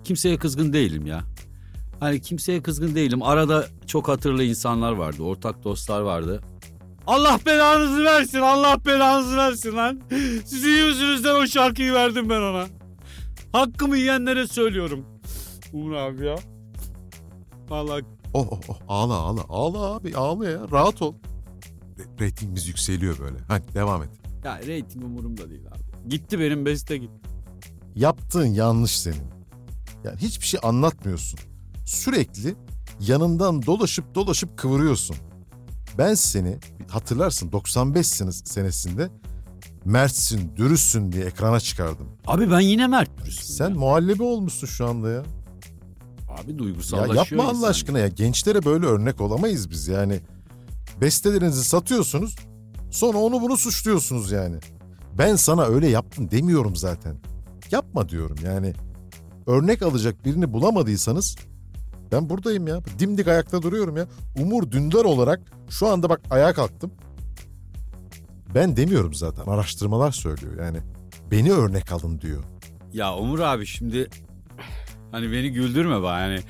[0.05, 1.25] kimseye kızgın değilim ya.
[2.01, 3.23] Hani kimseye kızgın değilim.
[3.23, 5.23] Arada çok hatırlı insanlar vardı.
[5.23, 6.41] Ortak dostlar vardı.
[7.07, 8.39] Allah belanızı versin.
[8.39, 10.01] Allah belanızı versin lan.
[10.45, 12.67] Sizin yüzünüzden o şarkıyı verdim ben ona.
[13.53, 15.07] Hakkımı yiyenlere söylüyorum.
[15.73, 16.37] Uğur abi ya.
[17.69, 21.15] Vallahi Oh oh oh ağla ağla ağla abi ağla ya rahat ol.
[21.99, 23.37] Re- Ratingimiz yükseliyor böyle.
[23.49, 24.09] Hadi devam et.
[24.45, 26.09] ya reyting umurumda değil abi.
[26.09, 27.31] Gitti benim beste gitti.
[27.95, 29.31] Yaptığın yanlış senin.
[30.05, 31.41] Yani hiçbir şey anlatmıyorsun.
[31.91, 32.55] Sürekli
[33.01, 35.17] yanından dolaşıp dolaşıp kıvırıyorsun.
[35.99, 39.09] Ben seni hatırlarsın 95 sene- senesinde
[39.85, 42.09] mertsin, dürüstsün diye ekrana çıkardım.
[42.27, 43.75] Abi ben yine Mert Dürüst'üm Sen ya.
[43.75, 45.23] muhallebi olmuşsun şu anda ya.
[46.29, 48.09] Abi Ya duygusallaşıyor yapma Allah aşkına ya.
[48.09, 50.21] Gençlere böyle örnek olamayız biz yani.
[51.01, 52.37] Bestelerinizi satıyorsunuz.
[52.91, 54.57] Sonra onu bunu suçluyorsunuz yani.
[55.19, 57.17] Ben sana öyle yaptım demiyorum zaten.
[57.71, 58.73] Yapma diyorum yani.
[59.47, 61.37] Örnek alacak birini bulamadıysanız
[62.13, 62.81] ben buradayım ya.
[62.99, 64.07] Dimdik ayakta duruyorum ya.
[64.39, 66.93] Umur Dündar olarak şu anda bak ayağa kalktım.
[68.55, 69.43] Ben demiyorum zaten.
[69.43, 70.79] Araştırmalar söylüyor yani.
[71.31, 72.45] Beni örnek alın diyor.
[72.93, 74.09] Ya Umur abi şimdi
[75.11, 76.41] hani beni güldürme bana yani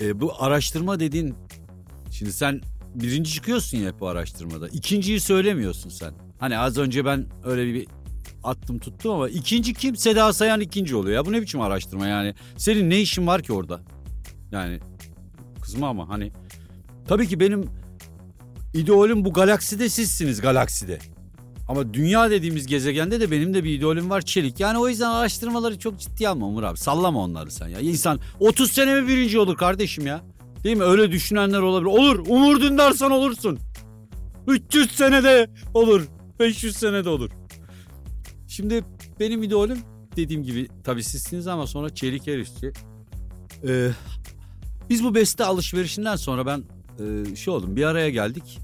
[0.00, 1.34] e, bu araştırma dediğin
[2.10, 2.60] şimdi sen
[2.94, 6.14] birinci çıkıyorsun ya bu araştırmada ikinciyi söylemiyorsun sen.
[6.38, 7.86] Hani az önce ben öyle bir
[8.44, 9.96] attım tuttum ama ikinci kim?
[9.96, 13.52] Seda Sayan ikinci oluyor ya bu ne biçim araştırma yani senin ne işin var ki
[13.52, 13.80] orada?
[14.52, 14.80] Yani
[15.68, 16.32] kızma ama hani
[17.08, 17.70] tabii ki benim
[18.74, 20.98] idolüm bu galakside sizsiniz galakside.
[21.68, 24.60] Ama dünya dediğimiz gezegende de benim de bir idolüm var Çelik.
[24.60, 26.78] Yani o yüzden araştırmaları çok ciddiye alma Umur abi.
[26.78, 27.80] Sallama onları sen ya.
[27.80, 30.20] İnsan 30 sene mi birinci olur kardeşim ya?
[30.64, 30.84] Değil mi?
[30.84, 31.90] Öyle düşünenler olabilir.
[31.90, 32.26] Olur.
[32.28, 33.58] Umur Dündarsan olursun.
[34.46, 36.08] 300 senede olur.
[36.40, 37.30] 500 senede olur.
[38.48, 38.84] Şimdi
[39.20, 39.78] benim idolüm
[40.16, 42.72] dediğim gibi tabii sizsiniz ama sonra Çelik Erişçi.
[43.68, 43.90] Ee,
[44.90, 46.62] biz bu beste alışverişinden sonra ben
[47.04, 48.58] e, şey oldum bir araya geldik.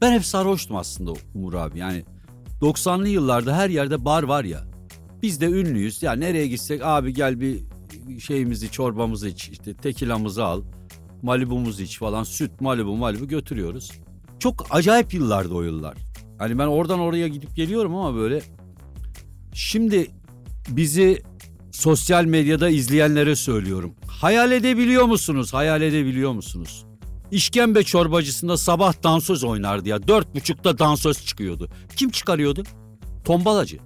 [0.00, 1.78] Ben hep sarhoştum aslında Umur abi.
[1.78, 2.04] Yani
[2.60, 4.64] 90'lı yıllarda her yerde bar var ya.
[5.22, 6.02] Biz de ünlüyüz.
[6.02, 7.62] Ya nereye gitsek abi gel bir
[8.20, 10.62] şeyimizi çorbamızı iç işte tekilamızı al.
[11.22, 13.92] Malibumuzu iç falan süt malibu malibu götürüyoruz.
[14.38, 15.96] Çok acayip yıllardı o yıllar.
[16.38, 18.42] Hani ben oradan oraya gidip geliyorum ama böyle.
[19.52, 20.10] Şimdi
[20.68, 21.22] bizi
[21.72, 23.94] sosyal medyada izleyenlere söylüyorum.
[24.06, 25.54] Hayal edebiliyor musunuz?
[25.54, 26.84] Hayal edebiliyor musunuz?
[27.30, 30.08] İşkembe çorbacısında sabah dansöz oynardı ya.
[30.08, 31.68] Dört buçukta dansöz çıkıyordu.
[31.96, 32.62] Kim çıkarıyordu?
[33.24, 33.78] Tombalacı.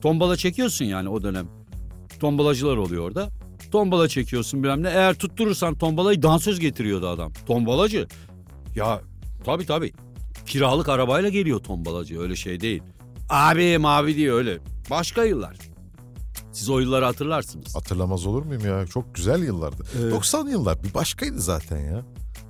[0.00, 1.48] Tombala çekiyorsun yani o dönem.
[2.20, 3.28] Tombalacılar oluyor orada.
[3.72, 4.88] Tombala çekiyorsun bilmem ne.
[4.88, 7.32] Eğer tutturursan tombalayı dansöz getiriyordu adam.
[7.46, 8.06] Tombalacı.
[8.74, 9.00] Ya
[9.44, 9.92] tabii tabii.
[10.46, 12.82] Kiralık arabayla geliyor tombalacı öyle şey değil.
[13.28, 14.58] Abi mavi diye öyle.
[14.90, 15.56] Başka yıllar.
[16.58, 17.74] Siz o yılları hatırlarsınız.
[17.76, 18.86] Hatırlamaz olur muyum ya?
[18.86, 19.82] Çok güzel yıllardı.
[20.00, 20.12] Evet.
[20.12, 22.02] 90 yıllar bir başkaydı zaten ya.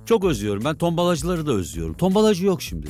[0.05, 0.65] Çok özlüyorum.
[0.65, 1.93] Ben tombalacıları da özlüyorum.
[1.93, 2.87] Tombalacı yok şimdi.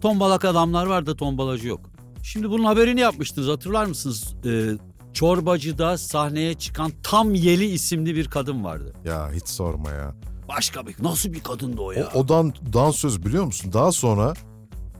[0.00, 1.80] Tombalak adamlar var da tombalacı yok.
[2.22, 4.34] Şimdi bunun haberini yapmıştınız hatırlar mısınız?
[4.46, 4.70] Ee,
[5.12, 8.92] Çorbacı'da sahneye çıkan Tam Yeli isimli bir kadın vardı.
[9.04, 10.14] Ya hiç sorma ya.
[10.48, 12.08] Başka bir nasıl bir kadındı o O, ya?
[12.14, 13.72] o dan, dansöz biliyor musun?
[13.72, 14.34] Daha sonra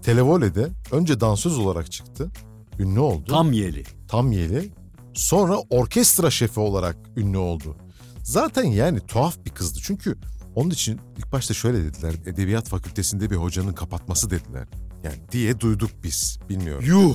[0.03, 2.31] Televole'de önce dansöz olarak çıktı.
[2.79, 3.25] Ünlü oldu.
[3.29, 3.83] Tam Yeli.
[4.09, 4.71] Tam yeli.
[5.18, 7.76] Sonra orkestra şefi olarak ünlü oldu.
[8.22, 9.78] Zaten yani tuhaf bir kızdı.
[9.83, 10.18] Çünkü
[10.54, 12.14] onun için ilk başta şöyle dediler.
[12.26, 14.68] Edebiyat fakültesinde bir hocanın kapatması dediler.
[15.04, 16.38] Yani diye duyduk biz.
[16.48, 16.85] Bilmiyorum.
[16.87, 17.14] Yuh.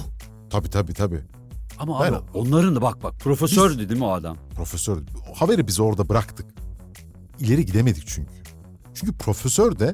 [0.50, 1.22] Tabii tabii tabii.
[1.80, 4.38] Ama Ben- abi onların da bak bak profesördü değil mi o adam?
[4.56, 4.98] Profesör.
[5.36, 6.46] Haberi biz orada bıraktık.
[7.40, 8.34] İleri gidemedik çünkü.
[8.94, 9.94] Çünkü profesör de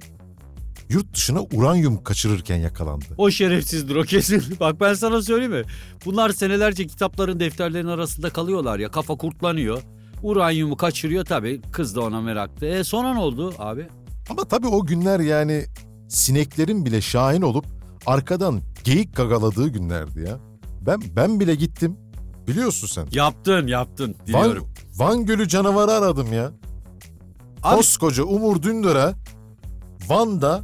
[0.90, 3.06] yurt dışına uranyum kaçırırken yakalandı.
[3.18, 4.44] O şerefsizdir o kesin.
[4.60, 5.64] Bak ben sana söyleyeyim mi?
[6.06, 8.92] Bunlar senelerce kitapların defterlerin arasında kalıyorlar ya.
[8.92, 9.82] Kafa kurtlanıyor.
[10.24, 11.62] Uranyumu kaçırıyor tabii.
[11.72, 12.68] Kız da ona meraklı.
[12.68, 13.88] E sonra ne oldu abi?
[14.30, 15.66] Ama tabii o günler yani
[16.10, 17.66] sineklerin bile şahin olup
[18.06, 20.40] arkadan geyik gagaladığı günlerdi ya.
[20.82, 21.98] Ben ben bile gittim.
[22.48, 23.08] Biliyorsun sen.
[23.12, 24.68] Yaptın yaptın Van, biliyorum.
[24.96, 26.52] Van Gölü canavarı aradım ya.
[27.64, 29.14] Abi- Koskoca Umur Dündar'a
[30.08, 30.64] Van'da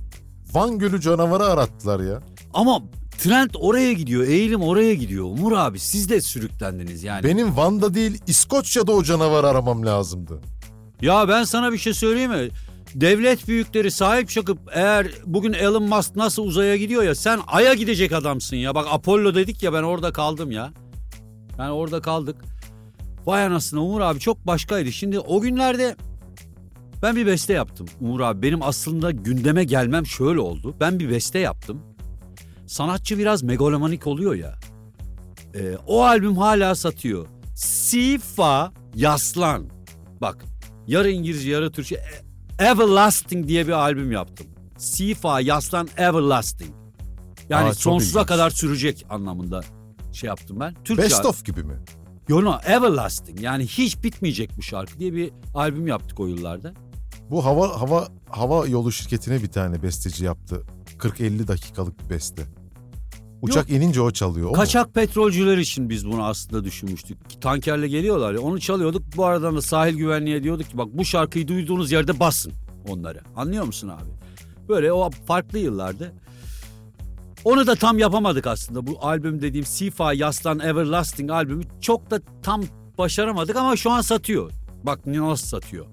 [0.56, 2.22] Van Gölü canavarı arattılar ya.
[2.54, 2.82] Ama
[3.18, 4.28] trend oraya gidiyor.
[4.28, 5.26] Eğilim oraya gidiyor.
[5.26, 7.24] Umur abi siz de sürüklendiniz yani.
[7.24, 10.42] Benim Van'da değil İskoçya'da o canavarı aramam lazımdı.
[11.02, 12.50] Ya ben sana bir şey söyleyeyim mi?
[12.96, 18.12] Devlet büyükleri sahip çıkıp eğer bugün Elon Musk nasıl uzaya gidiyor ya sen Ay'a gidecek
[18.12, 18.76] adamsın ya.
[18.76, 20.72] Bak Apollo dedik ya ben orada kaldım ya.
[21.60, 22.36] Ben orada kaldık.
[23.26, 24.92] Vay anasını Umur abi çok başkaydı.
[24.92, 25.96] Şimdi o günlerde
[27.02, 28.42] ben bir beste yaptım Umur abi.
[28.42, 30.76] Benim aslında gündeme gelmem şöyle oldu.
[30.80, 31.82] Ben bir beste yaptım.
[32.68, 34.54] Sanatçı biraz megalomanik oluyor ya.
[35.56, 37.28] Ee, o albüm hala satıyor.
[37.56, 39.66] Sifa Yaslan.
[40.22, 40.46] Bak
[40.88, 42.26] yarı İngilizce yarı Türkçe E-
[42.66, 44.48] Everlasting diye bir albüm yaptım.
[44.78, 46.72] Sifa Yaslan Everlasting.
[47.50, 48.28] Yani Aa, sonsuza ilginç.
[48.28, 49.62] kadar sürecek anlamında
[50.14, 50.74] şey yaptım ben.
[50.84, 51.04] Türkçe.
[51.04, 51.74] Best of gibi mi?
[52.28, 56.74] Yo, no, Everlasting yani hiç bitmeyecek bu şarkı diye bir albüm yaptık o yıllarda.
[57.30, 60.64] Bu hava hava hava yolu şirketine bir tane besteci yaptı.
[61.00, 62.46] 40-50 dakikalık bir beste.
[63.42, 64.48] Uçak inince o çalıyor.
[64.48, 64.56] O mu?
[64.56, 67.42] Kaçak petrolcüler için biz bunu aslında düşünmüştük.
[67.42, 69.04] Tankerle geliyorlar ya onu çalıyorduk.
[69.18, 72.54] Bu aradan da sahil güvenliğe diyorduk ki bak bu şarkıyı duyduğunuz yerde basın
[72.90, 73.22] onları.
[73.36, 74.10] Anlıyor musun abi?
[74.70, 76.14] Böyle o farklı yıllardı.
[77.44, 78.88] Onu da tam yapamadık aslında.
[78.88, 82.64] Bu albüm dediğim Sifa Yaslan Everlasting albümü çok da tam
[82.98, 84.52] başaramadık ama şu an satıyor.
[84.84, 85.86] Bak nasıl satıyor.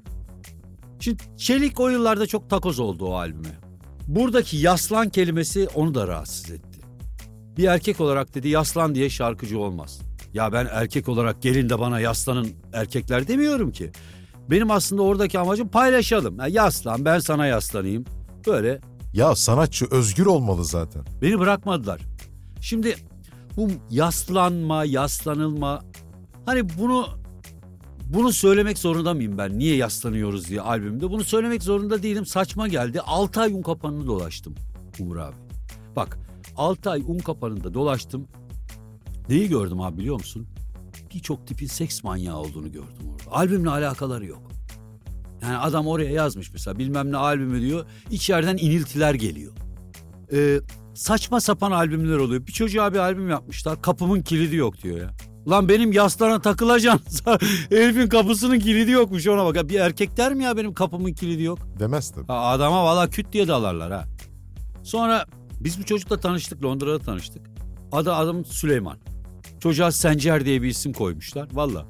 [1.03, 3.59] Şimdi Çelik o yıllarda çok takoz oldu o albüme.
[4.07, 6.81] Buradaki yaslan kelimesi onu da rahatsız etti.
[7.57, 10.01] Bir erkek olarak dedi yaslan diye şarkıcı olmaz.
[10.35, 13.93] Ya ben erkek olarak gelin de bana yaslanın erkekler demiyorum ki.
[14.51, 16.39] Benim aslında oradaki amacım paylaşalım.
[16.39, 18.05] Ya yaslan ben sana yaslanayım.
[18.47, 18.81] Böyle
[19.13, 21.03] Ya sanatçı özgür olmalı zaten.
[21.23, 22.01] Beni bırakmadılar.
[22.61, 22.97] Şimdi
[23.57, 25.85] bu yaslanma, yaslanılma
[26.47, 27.22] hani bunu
[28.15, 29.59] bunu söylemek zorunda mıyım ben?
[29.59, 31.11] Niye yaslanıyoruz diye albümde.
[31.11, 32.27] Bunu söylemek zorunda değilim.
[32.27, 33.01] Saçma geldi.
[33.01, 34.55] 6 ay un kapanını dolaştım
[35.01, 35.37] Umur abi.
[35.97, 36.19] Bak
[36.57, 38.29] 6 ay un kapanında dolaştım.
[39.29, 40.47] Neyi gördüm abi biliyor musun?
[41.15, 43.37] Birçok tipin seks manyağı olduğunu gördüm orada.
[43.37, 44.43] Albümle alakaları yok.
[45.43, 47.87] Yani adam oraya yazmış mesela bilmem ne albümü diyor.
[48.11, 49.53] İçeriden iniltiler geliyor.
[50.33, 50.61] Ee,
[50.95, 52.47] saçma sapan albümler oluyor.
[52.47, 53.83] Bir çocuğa bir albüm yapmışlar.
[53.83, 55.11] Kapımın kilidi yok diyor ya.
[55.49, 57.25] Lan benim yastana takılacaksın.
[57.71, 59.69] Herifin kapısının kilidi yokmuş ona bak.
[59.69, 61.59] Bir erkek der mi ya benim kapımın kilidi yok?
[61.79, 62.27] Demez tabii.
[62.27, 64.05] Ha, adama valla küt diye dalarlar ha.
[64.83, 65.27] Sonra
[65.61, 66.65] biz bu çocukla tanıştık.
[66.65, 67.43] Londra'da tanıştık.
[67.93, 68.99] Adı adam Süleyman.
[69.61, 71.49] Çocuğa Sencer diye bir isim koymuşlar.
[71.53, 71.87] Valla.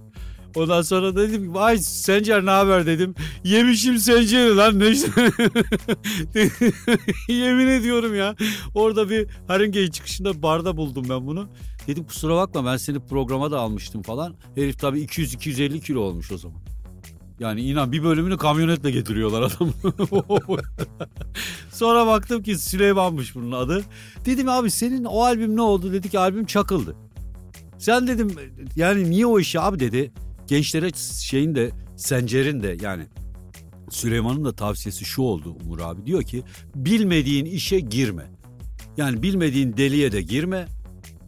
[0.57, 3.15] Ondan sonra dedim ki vay Sencer ne haber dedim.
[3.45, 4.85] Yemişim Sencer'i lan ne
[7.35, 8.37] Yemin ediyorum ya.
[8.75, 11.49] Orada bir Haringey çıkışında barda buldum ben bunu.
[11.87, 14.35] Dedim kusura bakma ben seni programa da almıştım falan.
[14.55, 16.59] Herif tabii 200-250 kilo olmuş o zaman.
[17.41, 19.73] Yani inan bir bölümünü kamyonetle getiriyorlar adamı.
[21.73, 23.85] Sonra baktım ki Süleyman'mış bunun adı.
[24.25, 25.93] Dedim abi senin o albüm ne oldu?
[25.93, 26.97] Dedi ki albüm çakıldı.
[27.79, 28.37] Sen dedim
[28.77, 30.13] yani niye o işi abi dedi.
[30.53, 33.07] Gençlere şeyin de Sencer'in de yani
[33.91, 36.07] Süleyman'ın da tavsiyesi şu oldu Umur abi.
[36.07, 36.43] Diyor ki
[36.75, 38.31] bilmediğin işe girme.
[38.97, 40.67] Yani bilmediğin deliye de girme.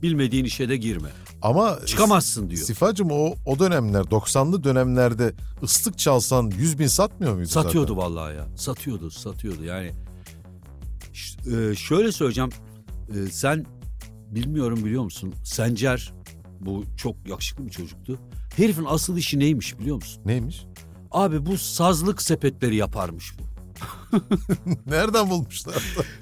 [0.03, 1.09] Bilmediğin işe de girme.
[1.43, 2.63] Ama Çıkamazsın diyor.
[2.63, 5.33] Sifacım o, o dönemler 90'lı dönemlerde
[5.63, 8.05] ıslık çalsan 100 bin satmıyor muydu Satıyordu zaten?
[8.05, 8.47] vallahi ya.
[8.57, 9.65] Satıyordu, satıyordu.
[9.65, 9.91] Yani
[11.55, 12.51] e, şöyle söyleyeceğim.
[13.09, 13.67] E, sen
[14.31, 15.35] bilmiyorum biliyor musun?
[15.45, 16.13] Sencer
[16.61, 18.21] bu çok yakışıklı bir çocuktu.
[18.57, 20.23] Herifin asıl işi neymiş biliyor musun?
[20.27, 20.65] Neymiş?
[21.11, 23.43] Abi bu sazlık sepetleri yaparmış bu.
[24.91, 25.75] Nereden bulmuşlar?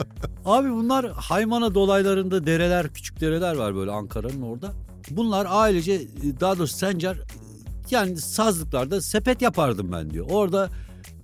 [0.44, 4.72] Abi bunlar Haymana dolaylarında dereler, küçük dereler var böyle Ankara'nın orada.
[5.10, 6.00] Bunlar ailece
[6.40, 7.16] daha doğrusu Sencer
[7.90, 10.26] yani sazlıklarda sepet yapardım ben diyor.
[10.30, 10.70] Orada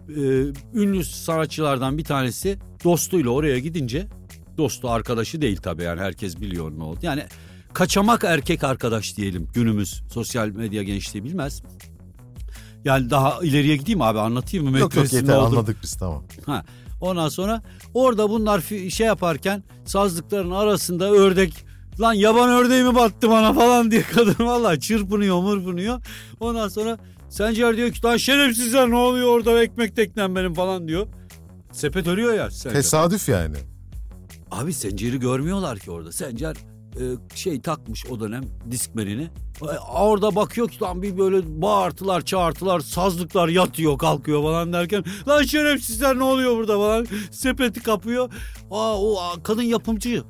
[0.09, 0.21] e,
[0.75, 4.07] ünlü sanatçılardan bir tanesi dostuyla oraya gidince
[4.59, 6.99] dostu arkadaşı değil tabii yani herkes biliyor ne oldu.
[7.03, 7.25] Yani
[7.79, 11.63] kaçamak erkek arkadaş diyelim günümüz sosyal medya gençliği bilmez.
[12.85, 14.79] Yani daha ileriye gideyim abi anlatayım mı?
[14.79, 16.25] yok yok yeter anladık biz tamam.
[16.47, 16.65] Ha.
[17.01, 17.63] Ondan sonra
[17.95, 18.61] orada bunlar
[18.91, 21.65] şey yaparken sazlıkların arasında ördek
[22.01, 26.01] lan yaban ördeği mi battı bana falan diye kadın vallahi çırpınıyor mırpınıyor.
[26.41, 31.07] Ondan sonra Sencer diyor ki lan şerefsizler ne oluyor orada ekmek teknem benim falan diyor.
[31.73, 32.73] Sepet örüyor ya Sencer.
[32.73, 33.57] Tesadüf yani.
[34.51, 36.13] Abi Sencer'i görmüyorlar ki orada.
[36.13, 36.57] Sencer
[36.97, 37.05] e,
[37.37, 39.31] şey takmış o dönem diskmenini.
[39.63, 45.43] E, Orada bakıyor ki lan bir böyle bağırtılar çağırtılar sazlıklar yatıyor kalkıyor falan derken lan
[45.43, 48.31] şerefsizler ne oluyor burada falan sepeti kapıyor.
[48.71, 50.23] Aa o kadın yapımcı.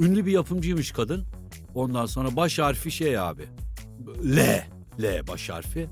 [0.00, 1.24] Ünlü bir yapımcıymış kadın.
[1.74, 3.42] Ondan sonra baş harfi şey abi.
[4.36, 4.64] L.
[5.02, 5.88] L baş harfi.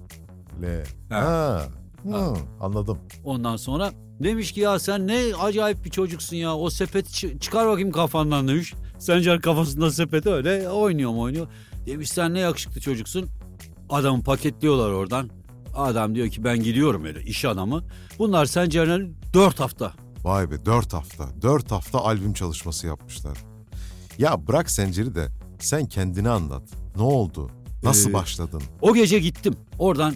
[0.62, 0.85] L.
[1.14, 1.20] Ha.
[1.20, 1.68] Ha.
[2.04, 2.98] Hı, anladım.
[3.24, 3.90] Ondan sonra
[4.22, 6.57] demiş ki ya sen ne acayip bir çocuksun ya.
[6.57, 8.74] O sepeti çı- çıkar bakayım kafandan demiş.
[8.98, 11.46] Sencer kafasında sepeti öyle oynuyor mu oynuyor.
[11.87, 13.28] Demiş sen ne yakışıklı çocuksun.
[13.90, 15.30] Adamı paketliyorlar oradan.
[15.74, 17.84] Adam diyor ki ben gidiyorum öyle iş adamı.
[18.18, 19.92] Bunlar Sencer'le dört hafta.
[20.24, 21.42] Vay be 4 hafta.
[21.42, 23.38] 4 hafta albüm çalışması yapmışlar.
[24.18, 26.62] Ya bırak Sencer'i de sen kendini anlat.
[26.96, 27.50] Ne oldu?
[27.82, 28.62] Nasıl Ee, başladın?
[28.80, 29.54] O gece gittim.
[29.78, 30.14] Oradan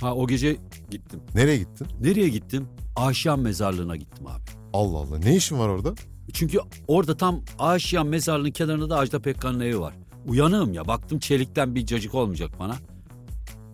[0.00, 0.56] ha o gece
[0.90, 1.20] gittim.
[1.34, 1.86] Nereye gittin?
[2.00, 2.68] Nereye gittim?
[2.96, 4.42] Aşiyan mezarlığına gittim abi.
[4.72, 5.18] Allah Allah.
[5.18, 5.94] Ne işin var orada?
[6.32, 9.94] Çünkü orada tam Aşiyan mezarlığının kenarında da Ajda Pekkan'ın evi var.
[10.26, 12.76] Uyanığım ya baktım çelikten bir cacık olmayacak bana.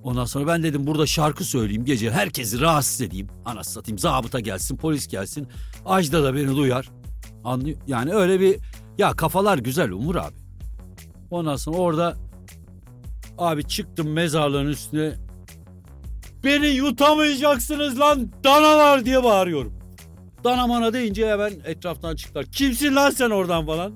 [0.03, 3.29] Ondan sonra ben dedim burada şarkı söyleyeyim gece herkesi rahatsız edeyim.
[3.45, 5.49] Anası satayım zabıta gelsin polis gelsin.
[5.87, 6.91] Ajda da beni duyar.
[7.45, 7.79] Anlıyor.
[7.87, 8.57] Yani öyle bir
[8.99, 10.35] Ya kafalar güzel Umur abi.
[11.31, 12.17] Ondan sonra orada
[13.39, 15.15] abi çıktım mezarlığın üstüne.
[16.45, 19.76] Beni yutamayacaksınız lan danalar diye bağırıyorum.
[20.45, 22.47] Dana mana deyince hemen etraftan çıktılar.
[22.47, 23.93] Kimsin lan sen oradan falan.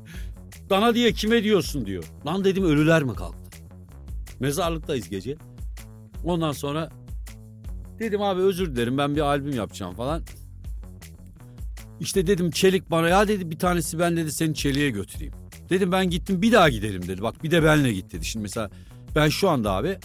[0.70, 2.05] Dana diye kime diyorsun diyor.
[2.26, 3.59] Lan dedim ölüler mi kalktı?
[4.40, 5.37] Mezarlıktayız gece.
[6.24, 6.90] Ondan sonra
[7.98, 10.22] dedim abi özür dilerim ben bir albüm yapacağım falan.
[12.00, 15.35] İşte dedim Çelik bana ya dedi bir tanesi ben dedi seni Çelik'e götüreyim.
[15.70, 17.22] Dedim ben gittim bir daha gidelim dedi.
[17.22, 18.24] Bak bir de benle git dedi.
[18.24, 18.70] Şimdi mesela
[19.16, 19.98] ben şu anda abi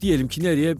[0.00, 0.76] diyelim ki nereye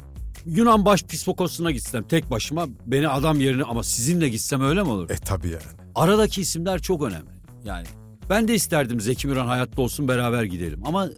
[0.48, 5.11] Yunan başpiskoposuna gitsem tek başıma beni adam yerine ama sizinle gitsem öyle mi olur?
[5.11, 5.62] E tabii yani.
[5.94, 7.30] Aradaki isimler çok önemli.
[7.64, 7.87] Yani
[8.30, 10.80] ben de isterdim Zeki Müren hayatta olsun beraber gidelim.
[10.87, 11.08] Ama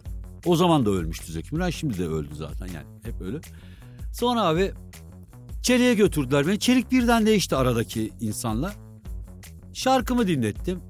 [0.45, 3.41] o zaman da ölmüştü Zeki Müren şimdi de öldü zaten yani hep ölü.
[4.13, 4.71] Sonra abi
[5.61, 6.59] Çelik'e götürdüler beni.
[6.59, 8.73] Çelik birden değişti aradaki insanla.
[9.73, 10.81] Şarkımı dinlettim.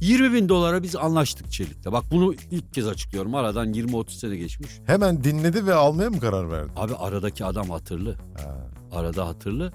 [0.00, 1.92] 20 bin dolara biz anlaştık Çelik'le.
[1.92, 3.34] Bak bunu ilk kez açıklıyorum.
[3.34, 4.70] Aradan 20-30 sene geçmiş.
[4.86, 6.72] Hemen dinledi ve almaya mı karar verdi?
[6.76, 8.16] Abi aradaki adam hatırlı.
[8.36, 8.70] Ha.
[8.92, 9.72] Arada hatırlı.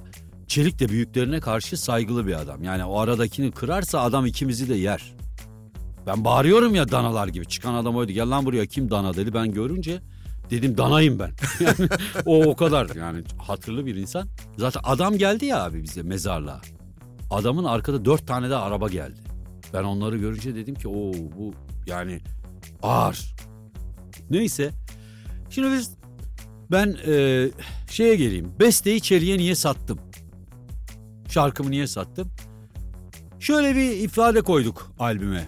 [0.48, 2.64] Çelik de büyüklerine karşı saygılı bir adam.
[2.64, 5.16] Yani o aradakini kırarsa adam ikimizi de yer.
[6.08, 7.46] Ben bağırıyorum ya danalar gibi.
[7.46, 8.12] Çıkan adam oydu.
[8.12, 9.34] Gel lan buraya kim dana dedi.
[9.34, 10.02] Ben görünce
[10.50, 11.32] dedim danayım ben.
[11.60, 11.90] Yani
[12.26, 14.28] o o kadar yani hatırlı bir insan.
[14.58, 16.62] Zaten adam geldi ya abi bize mezarlığa.
[17.32, 19.31] Adamın arkada dört tane de araba geldi.
[19.74, 21.54] Ben onları görünce dedim ki o bu
[21.88, 22.20] yani
[22.84, 23.36] ağır.
[24.30, 24.72] Neyse.
[25.50, 25.92] Şimdi biz
[26.72, 27.48] ben e,
[27.90, 28.52] şeye geleyim.
[28.60, 30.00] Besteyi Çelik'e niye sattım?
[31.30, 32.32] Şarkımı niye sattım?
[33.40, 35.48] Şöyle bir ifade koyduk albüme.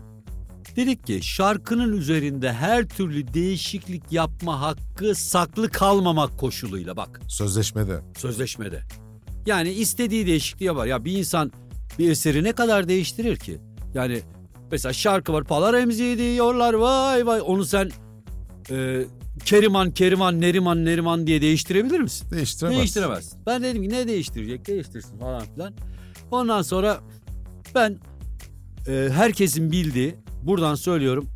[0.76, 8.00] Dedik ki şarkının üzerinde her türlü değişiklik yapma hakkı saklı kalmamak koşuluyla bak Sözleşmede.
[8.18, 8.82] sözleşmede.
[9.46, 10.86] Yani istediği değişikliği yapar.
[10.86, 11.52] Ya bir insan
[12.00, 13.62] bir eseri ne kadar değiştirir ki?
[13.94, 14.20] Yani
[14.72, 15.44] mesela şarkı var.
[15.44, 17.42] Palar emziği diyorlar vay vay.
[17.46, 17.92] Onu sen
[18.72, 19.04] e,
[19.46, 22.28] Keriman, Keriman, Neriman, Neriman diye değiştirebilir misin?
[22.32, 22.78] Değiştiremez.
[22.78, 23.34] Değiştiremez.
[23.46, 24.68] Ben dedim ki ne değiştirecek?
[24.68, 25.74] Değiştirsin falan filan.
[26.32, 27.00] Ondan sonra
[27.76, 27.98] ben
[28.88, 31.30] e, herkesin bildiği buradan söylüyorum.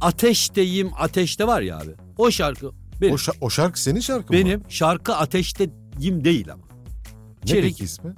[0.00, 1.90] Ateşteyim ateşte var ya abi.
[2.18, 3.14] O şarkı benim.
[3.14, 4.44] O, şa- o şarkı senin şarkın mı?
[4.44, 6.62] benim şarkı ateşteyim değil ama.
[7.44, 7.64] Ne Çelik.
[7.64, 8.14] peki ismi?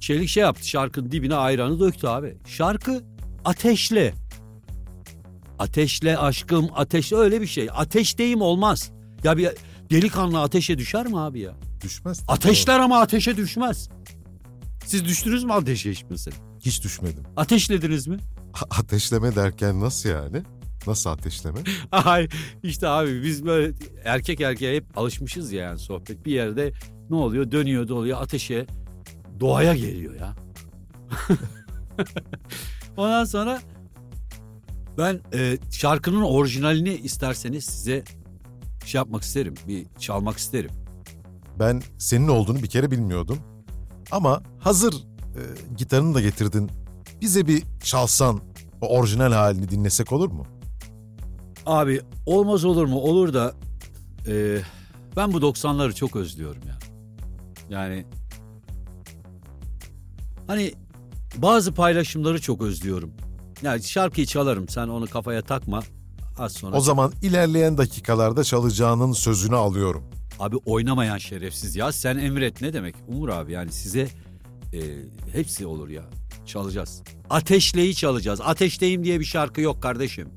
[0.00, 2.36] Çelik şey yaptı şarkının dibine ayranı döktü abi.
[2.46, 3.02] Şarkı
[3.44, 4.14] ateşle.
[5.58, 7.68] Ateşle aşkım ateşle öyle bir şey.
[7.72, 8.90] Ateşteyim olmaz.
[9.24, 9.50] Ya bir
[9.90, 11.54] delikanlı ateşe düşer mi abi ya?
[11.84, 12.22] Düşmez.
[12.28, 13.88] Ateşler ama ateşe düşmez.
[14.86, 16.36] Siz düştünüz mü ateşe hiç mesela?
[16.60, 17.22] Hiç düşmedim.
[17.36, 18.16] Ateşlediniz mi?
[18.54, 20.42] A- ateşleme derken nasıl yani?
[20.86, 21.58] Nasıl ateşleme?
[21.92, 22.28] Ay
[22.62, 26.26] işte abi biz böyle erkek erkeğe hep alışmışız ya yani sohbet.
[26.26, 26.72] Bir yerde
[27.10, 28.66] ne oluyor dönüyor doluyor ateşe
[29.40, 30.34] doğaya geliyor ya.
[32.96, 33.60] Ondan sonra
[34.98, 38.04] ben e, şarkının orijinalini isterseniz size
[38.84, 39.54] şey yapmak isterim.
[39.68, 40.70] Bir çalmak isterim.
[41.58, 43.38] Ben senin olduğunu bir kere bilmiyordum.
[44.10, 45.40] Ama hazır e,
[45.76, 46.70] gitarını da getirdin.
[47.20, 48.40] Bize bir çalsan
[48.80, 50.46] o orijinal halini dinlesek olur mu?
[51.66, 52.98] Abi olmaz olur mu?
[52.98, 53.54] Olur da
[54.28, 54.58] e,
[55.16, 56.78] ben bu 90'ları çok özlüyorum ya.
[57.70, 58.06] Yani
[60.46, 60.72] hani
[61.36, 63.10] bazı paylaşımları çok özlüyorum.
[63.62, 65.82] Yani şarkıyı çalarım sen onu kafaya takma.
[66.38, 70.04] Az sonra O zaman ilerleyen dakikalarda çalacağının sözünü alıyorum.
[70.40, 74.08] abi oynamayan şerefsiz ya sen emret ne demek Umur abi yani size
[74.72, 74.80] e,
[75.32, 76.02] hepsi olur ya
[76.46, 77.02] çalacağız.
[77.30, 78.40] Ateşleyi çalacağız.
[78.40, 80.28] Ateşleyim diye bir şarkı yok kardeşim.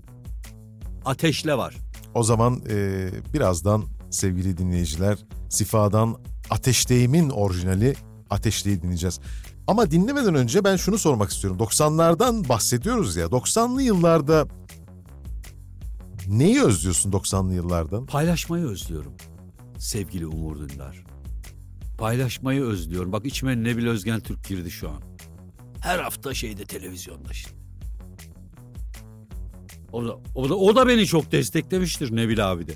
[1.05, 1.75] Ateşle var.
[2.13, 5.17] O zaman e, birazdan sevgili dinleyiciler
[5.49, 6.15] Sifa'dan
[6.49, 7.95] Ateşteyim'in orijinali
[8.29, 9.19] Ateşleyi dinleyeceğiz.
[9.67, 11.59] Ama dinlemeden önce ben şunu sormak istiyorum.
[11.59, 13.25] 90'lardan bahsediyoruz ya.
[13.25, 14.47] 90'lı yıllarda
[16.27, 18.05] neyi özlüyorsun 90'lı yıllardan?
[18.05, 19.13] Paylaşmayı özlüyorum
[19.77, 21.03] sevgili Umur Dündar.
[21.97, 23.11] Paylaşmayı özlüyorum.
[23.11, 25.01] Bak içime Nebil Özgen Türk girdi şu an.
[25.81, 27.57] Her hafta şeyde televizyonda şimdi.
[29.91, 32.73] O da, o da, o da beni çok desteklemiştir Nebil abi de.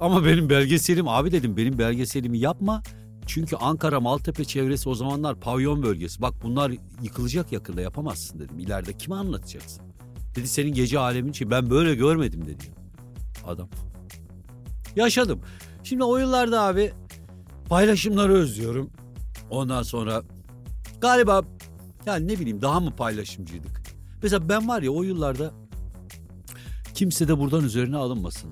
[0.00, 2.82] Ama benim belgeselim abi dedim benim belgeselimi yapma.
[3.28, 6.22] Çünkü Ankara Maltepe çevresi o zamanlar pavyon bölgesi.
[6.22, 6.72] Bak bunlar
[7.02, 8.58] yıkılacak yakında yapamazsın dedim.
[8.58, 9.82] İleride kime anlatacaksın?
[10.34, 12.64] Dedi senin gece alemin için ben böyle görmedim dedi.
[13.46, 13.68] Adam.
[14.96, 15.40] Yaşadım.
[15.84, 16.92] Şimdi o yıllarda abi
[17.68, 18.90] paylaşımları özlüyorum.
[19.50, 20.22] Ondan sonra
[21.00, 21.42] galiba
[22.06, 23.82] yani ne bileyim daha mı paylaşımcıydık?
[24.22, 25.52] Mesela ben var ya o yıllarda
[26.94, 28.50] kimse de buradan üzerine alınmasın.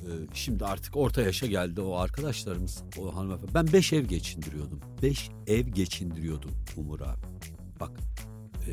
[0.00, 3.54] Ee, şimdi artık orta yaşa geldi o arkadaşlarımız, o hanımefendi.
[3.54, 4.80] Ben beş ev geçindiriyordum.
[5.02, 7.20] Beş ev geçindiriyordum Umur abi.
[7.80, 7.90] Bak
[8.66, 8.70] e,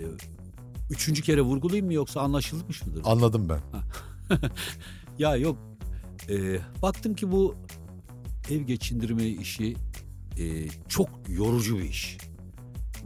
[0.89, 3.01] üçüncü kere vurgulayayım mı yoksa anlaşılmış mıdır?
[3.05, 3.61] Anladım ben.
[5.19, 5.57] Ya yok.
[6.29, 7.55] Ee, baktım ki bu
[8.49, 9.75] ev geçindirme işi
[10.39, 12.17] e, çok yorucu bir iş.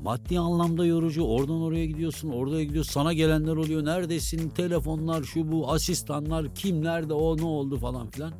[0.04, 1.24] Maddi anlamda yorucu.
[1.24, 2.91] Oradan oraya gidiyorsun, oraya gidiyorsun.
[2.91, 3.86] Sana gelenler oluyor.
[3.86, 4.49] Neredesin?
[4.49, 8.34] Telefonlar, şu bu, asistanlar, kim nerede, o ne oldu falan filan.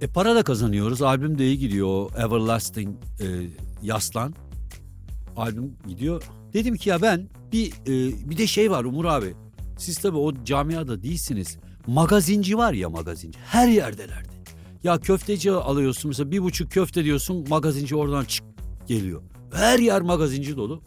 [0.00, 1.02] E para da kazanıyoruz.
[1.02, 2.10] Albüm de iyi gidiyor.
[2.16, 3.26] Everlasting e,
[3.82, 4.34] Yaslan.
[5.36, 6.22] Albüm gidiyor.
[6.52, 9.34] Dedim ki ya ben bir e, bir de şey var Umur abi.
[9.78, 11.58] Siz tabii o camiada değilsiniz.
[11.86, 13.38] Magazinci var ya magazinci.
[13.38, 14.34] Her yerdelerdi.
[14.84, 18.44] Ya köfteci alıyorsun mesela bir buçuk köfte diyorsun magazinci oradan çık
[18.86, 19.22] geliyor.
[19.54, 20.82] Her yer magazinci dolu.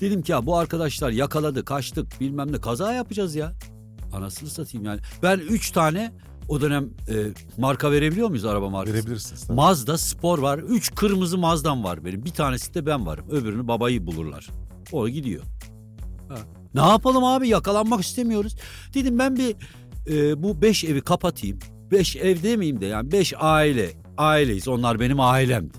[0.00, 3.52] Dedim ki ya bu arkadaşlar yakaladı kaçtık bilmem ne kaza yapacağız ya.
[4.12, 5.00] Anasını satayım yani.
[5.22, 6.12] Ben üç tane
[6.48, 7.14] o dönem e,
[7.58, 8.96] marka verebiliyor muyuz araba markası?
[8.96, 9.46] Verebilirsiniz.
[9.46, 9.56] tabii.
[9.56, 10.58] Mazda spor var.
[10.58, 12.24] Üç kırmızı Mazda'm var benim.
[12.24, 13.30] Bir tanesi de ben varım.
[13.30, 14.48] Öbürünü babayı bulurlar.
[14.92, 15.42] O gidiyor.
[16.28, 16.36] Ha.
[16.74, 18.56] Ne yapalım abi yakalanmak istemiyoruz.
[18.94, 19.56] Dedim ben bir
[20.08, 21.58] e, bu beş evi kapatayım.
[21.90, 23.90] Beş ev demeyeyim de yani beş aile.
[24.16, 25.78] Aileyiz onlar benim ailemdi.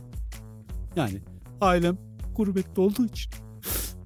[0.96, 1.22] Yani
[1.62, 1.98] ailem
[2.36, 3.32] gurbette olduğu için.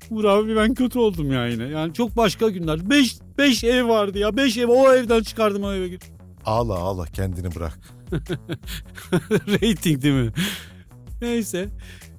[0.10, 1.64] Uğur abi ben kötü oldum ya yine.
[1.64, 2.90] Yani çok başka günler.
[2.90, 4.38] Beş, beş ev vardı ya.
[4.38, 6.14] Beş ev o evden çıkardım o eve gittim.
[6.46, 7.80] Ağla ağla kendini bırak.
[9.32, 10.32] Rating değil mi?
[11.22, 11.70] Neyse.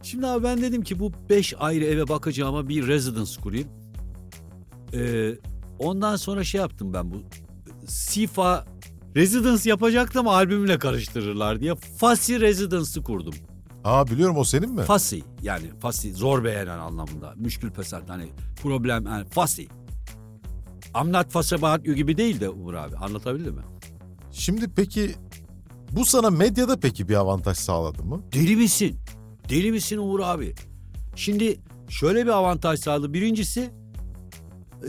[0.02, 3.68] Şimdi abi ben dedim ki bu beş ayrı eve bakacağıma bir residence kurayım.
[4.94, 5.32] Ee,
[5.78, 7.22] ondan sonra şey yaptım ben bu.
[7.86, 8.64] Sifa
[9.16, 11.74] residence yapacaktım albümle karıştırırlar diye.
[11.74, 13.34] Fasi residence'ı kurdum.
[13.84, 14.82] Aa biliyorum o senin mi?
[14.82, 17.34] Fasi yani fasi zor beğenen anlamında.
[17.36, 18.26] Müşkül pesat hani
[18.62, 19.68] problem yani fasi.
[20.94, 23.62] About you gibi değil de Umur abi anlatabildim mi?
[24.32, 25.14] Şimdi peki
[25.92, 28.22] bu sana medyada peki bir avantaj sağladı mı?
[28.32, 28.98] Deli misin?
[29.48, 30.54] Deli misin Uğur abi?
[31.16, 33.12] Şimdi şöyle bir avantaj sağladı.
[33.12, 33.70] Birincisi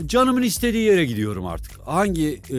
[0.06, 1.72] canımın istediği yere gidiyorum artık.
[1.86, 2.58] Hangi e,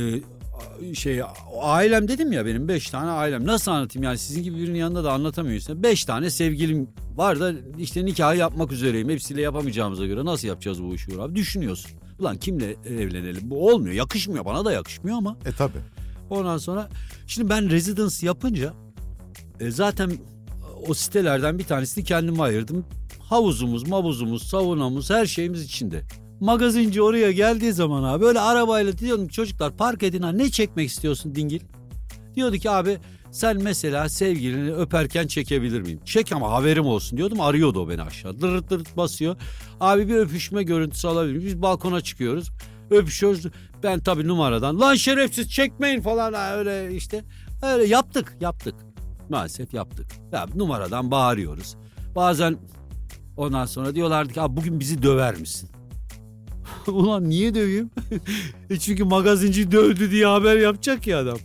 [0.93, 1.21] şey
[1.61, 3.47] ailem dedim ya benim beş tane ailem.
[3.47, 5.83] Nasıl anlatayım yani sizin gibi birinin yanında da anlatamıyorsun.
[5.83, 9.09] Beş tane sevgilim var da işte nikah yapmak üzereyim.
[9.09, 11.35] Hepsiyle yapamayacağımıza göre nasıl yapacağız bu işi abi?
[11.35, 11.91] Düşünüyorsun.
[12.19, 13.41] Ulan kimle evlenelim?
[13.49, 13.93] Bu olmuyor.
[13.93, 14.45] Yakışmıyor.
[14.45, 15.37] Bana da yakışmıyor ama.
[15.45, 15.77] E tabi.
[16.29, 16.89] Ondan sonra
[17.27, 18.73] şimdi ben residence yapınca
[19.59, 20.11] e, zaten
[20.87, 22.85] o sitelerden bir tanesini kendime ayırdım.
[23.19, 26.03] Havuzumuz, mavuzumuz, saunamız her şeyimiz içinde.
[26.43, 31.35] Magazinci oraya geldiği zaman abi böyle arabayla diyordum çocuklar park edin ha ne çekmek istiyorsun
[31.35, 31.61] dingil?
[32.35, 32.97] Diyordu ki abi
[33.31, 35.99] sen mesela sevgilini öperken çekebilir miyim?
[36.05, 37.41] Çek ama haberim olsun diyordum.
[37.41, 38.41] Arıyordu o beni aşağı.
[38.41, 39.35] Dırırt dırırt basıyor.
[39.79, 41.47] Abi bir öpüşme görüntüsü alabilir miyim?
[41.47, 42.51] Biz balkona çıkıyoruz.
[42.89, 43.45] Öpüşüyoruz.
[43.83, 47.23] Ben tabii numaradan lan şerefsiz çekmeyin falan öyle işte.
[47.61, 48.75] Öyle yaptık yaptık.
[49.29, 50.07] Maalesef yaptık.
[50.31, 51.75] Ya numaradan bağırıyoruz.
[52.15, 52.57] Bazen
[53.37, 55.69] ondan sonra diyorlardı ki bugün bizi döver misin?
[56.91, 57.89] Ulan niye döveyim?
[58.69, 61.37] E çünkü magazinci dövdü diye haber yapacak ya adam.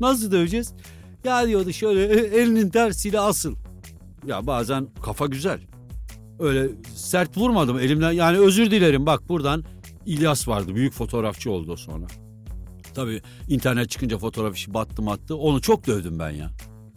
[0.00, 0.74] Nasıl döveceğiz?
[1.24, 3.54] Ya diyordu şöyle e, elinin tersiyle asıl.
[4.26, 5.60] Ya bazen kafa güzel.
[6.38, 8.12] Öyle sert vurmadım elimden.
[8.12, 9.64] Yani özür dilerim bak buradan
[10.06, 10.74] İlyas vardı.
[10.74, 12.06] Büyük fotoğrafçı oldu sonra.
[12.94, 15.36] Tabii internet çıkınca fotoğraf işi battı mattı.
[15.36, 16.50] Onu çok dövdüm ben ya.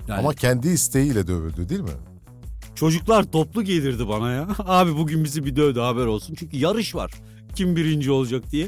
[0.07, 1.89] Yani Ama kendi isteğiyle dövüldü değil mi?
[2.75, 4.47] çocuklar toplu gelirdi bana ya.
[4.59, 6.35] Abi bugün bizi bir dövdü haber olsun.
[6.39, 7.11] Çünkü yarış var.
[7.55, 8.67] Kim birinci olacak diye.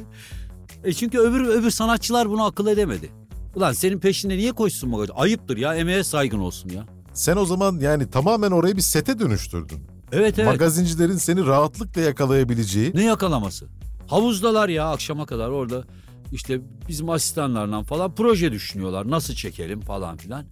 [0.84, 3.10] E çünkü öbür öbür sanatçılar bunu akıl edemedi.
[3.56, 5.14] Ulan senin peşinde niye koşsun magazin?
[5.14, 6.86] Ayıptır ya emeğe saygın olsun ya.
[7.14, 9.80] Sen o zaman yani tamamen orayı bir sete dönüştürdün.
[10.12, 10.52] Evet evet.
[10.52, 12.92] Magazincilerin seni rahatlıkla yakalayabileceği.
[12.96, 13.68] Ne yakalaması?
[14.08, 15.84] Havuzdalar ya akşama kadar orada
[16.32, 19.10] işte bizim asistanlarla falan proje düşünüyorlar.
[19.10, 20.46] Nasıl çekelim falan filan.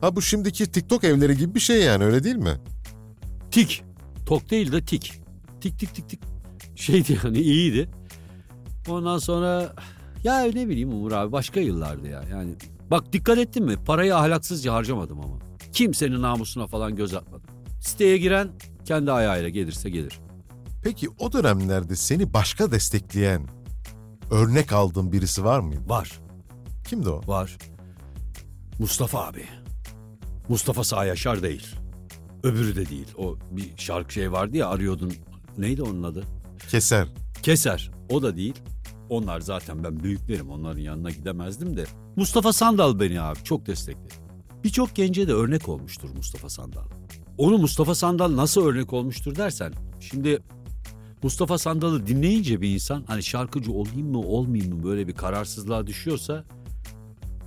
[0.00, 2.60] Ha bu şimdiki TikTok evleri gibi bir şey yani öyle değil mi?
[3.50, 3.82] Tik.
[4.26, 5.12] Tok değil de tik.
[5.60, 6.20] Tik tik tik tik.
[6.78, 7.88] Şeydi yani iyiydi.
[8.88, 9.74] Ondan sonra
[10.24, 12.24] ya ne bileyim Umur abi başka yıllardı ya.
[12.30, 12.54] Yani
[12.90, 13.76] bak dikkat ettin mi?
[13.86, 15.38] Parayı ahlaksızca harcamadım ama.
[15.72, 17.46] Kimsenin namusuna falan göz atmadım.
[17.80, 18.48] Siteye giren
[18.84, 20.20] kendi ayağıyla gelirse gelir.
[20.82, 23.46] Peki o dönemlerde seni başka destekleyen,
[24.30, 25.80] örnek aldığın birisi var mıydı?
[25.86, 26.20] Var.
[26.88, 27.22] Kimdi o?
[27.26, 27.58] Var.
[28.78, 29.44] Mustafa abi.
[30.48, 31.66] Mustafa Sağ Yaşar değil.
[32.42, 33.08] Öbürü de değil.
[33.18, 35.12] O bir şarkı şey vardı ya arıyordun.
[35.58, 36.37] Neydi onun adı?
[36.68, 37.08] Keser.
[37.42, 37.90] Keser.
[38.10, 38.54] O da değil.
[39.08, 40.50] Onlar zaten ben büyüklerim.
[40.50, 41.84] Onların yanına gidemezdim de.
[42.16, 44.14] Mustafa Sandal beni abi çok destekledi.
[44.64, 46.84] Birçok gence de örnek olmuştur Mustafa Sandal.
[47.38, 49.72] Onu Mustafa Sandal nasıl örnek olmuştur dersen.
[50.00, 50.42] Şimdi
[51.22, 56.44] Mustafa Sandal'ı dinleyince bir insan hani şarkıcı olayım mı olmayayım mı böyle bir kararsızlığa düşüyorsa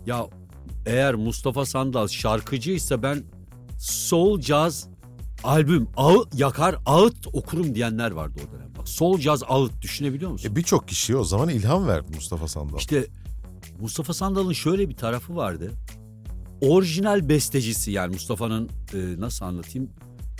[0.05, 0.27] ya
[0.85, 3.23] eğer Mustafa Sandal şarkıcıysa ben
[3.79, 4.87] soul jazz
[5.43, 8.69] albüm ağı, yakar ağıt okurum diyenler vardı o dönem.
[8.77, 10.49] Bak sol caz ağıt düşünebiliyor musun?
[10.51, 12.77] E birçok kişiye o zaman ilham verdi Mustafa Sandal.
[12.77, 13.07] İşte
[13.79, 15.71] Mustafa Sandal'ın şöyle bir tarafı vardı.
[16.61, 19.89] Orijinal bestecisi yani Mustafa'nın e, nasıl anlatayım?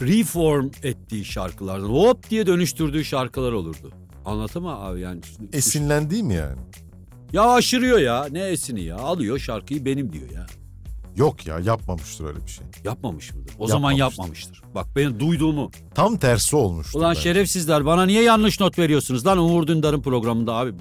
[0.02, 3.92] Reform ettiği şarkılardan hop diye dönüştürdüğü şarkılar olurdu.
[4.26, 5.22] Anlatamam abi yani.
[5.54, 6.60] Esinlendiği mi yani?
[7.34, 10.48] Ya aşırıyor ya ne esini ya alıyor şarkıyı benim diyor ya.
[11.16, 12.66] Yok ya yapmamıştır öyle bir şey.
[12.84, 13.54] Yapmamış mıdır?
[13.60, 14.22] O zaman Yapmamıştır.
[14.22, 14.76] yapmamıştır.
[14.76, 15.72] Bak ben duyduğumu.
[15.96, 17.00] Tam tersi olmuştur.
[17.00, 17.22] Ulan bence.
[17.22, 20.74] şerefsizler bana niye yanlış not veriyorsunuz lan Uğur Dündar'ın programında abi.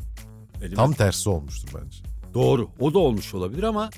[0.62, 1.98] Elime- Tam tersi olmuştur bence.
[2.34, 2.68] Doğru.
[2.80, 3.90] O da olmuş olabilir ama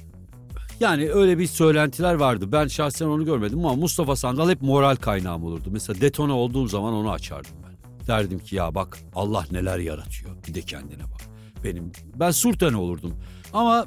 [0.80, 2.52] yani öyle bir söylentiler vardı.
[2.52, 5.68] Ben şahsen onu görmedim ama Mustafa Sandal hep moral kaynağım olurdu.
[5.72, 7.72] Mesela detone olduğum zaman onu açardım ben.
[8.06, 10.30] Derdim ki ya bak Allah neler yaratıyor.
[10.48, 11.20] Bir de kendine bak.
[11.64, 13.14] Benim ben sultan olurdum.
[13.52, 13.86] Ama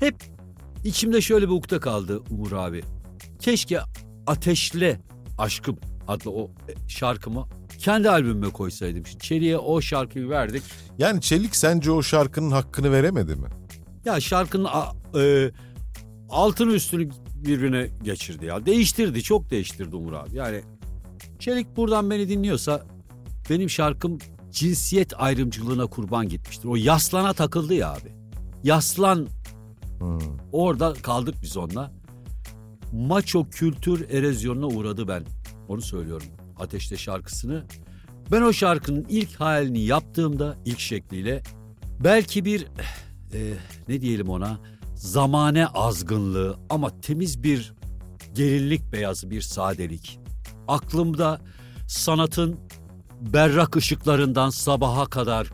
[0.00, 0.14] hep
[0.84, 2.82] içimde şöyle bir ukde kaldı Umur abi.
[3.38, 3.80] Keşke
[4.26, 5.00] Ateşle
[5.38, 6.50] Aşkım adlı o
[6.88, 7.46] şarkımı
[7.78, 9.06] kendi albümüme koysaydım.
[9.06, 10.62] Şimdi Çelik'e o şarkıyı verdik.
[10.98, 13.48] Yani Çelik sence o şarkının hakkını veremedi mi?
[14.04, 14.68] Ya şarkının
[15.18, 15.50] e,
[16.30, 18.66] altını üstünü birbirine geçirdi ya.
[18.66, 20.36] Değiştirdi, çok değiştirdi Umur abi.
[20.36, 20.60] Yani
[21.38, 22.82] Çelik buradan beni dinliyorsa
[23.50, 24.18] benim şarkım
[24.50, 26.68] cinsiyet ayrımcılığına kurban gitmiştir.
[26.68, 28.12] O yaslana takıldı ya abi.
[28.64, 29.28] Yaslan
[30.52, 31.92] Orada kaldık biz onunla.
[32.92, 35.24] Maço kültür erozyonuna uğradı ben.
[35.68, 36.26] Onu söylüyorum.
[36.58, 37.64] Ateşte şarkısını.
[38.32, 41.42] Ben o şarkının ilk halini yaptığımda ilk şekliyle
[42.04, 42.66] belki bir
[43.32, 43.56] eh,
[43.88, 44.58] ne diyelim ona
[44.94, 47.74] zamane azgınlığı ama temiz bir
[48.34, 50.20] gelinlik beyazı bir sadelik.
[50.68, 51.40] Aklımda
[51.88, 52.60] sanatın
[53.20, 55.50] berrak ışıklarından sabaha kadar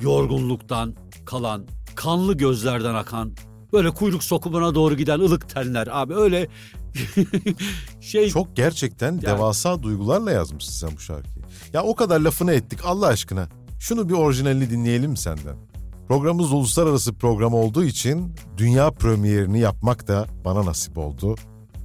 [0.00, 0.94] yorgunluktan
[1.26, 3.32] kalan, kanlı gözlerden akan,
[3.72, 6.48] böyle kuyruk sokumuna doğru giden ılık tenler abi öyle
[8.00, 11.44] şey Çok gerçekten devasa duygularla yazmışsın sen bu şarkıyı.
[11.72, 13.48] Ya o kadar lafını ettik Allah aşkına.
[13.80, 15.56] Şunu bir orijinalini dinleyelim senden.
[16.08, 21.36] Programımız uluslararası program olduğu için dünya premierini yapmak da bana nasip oldu.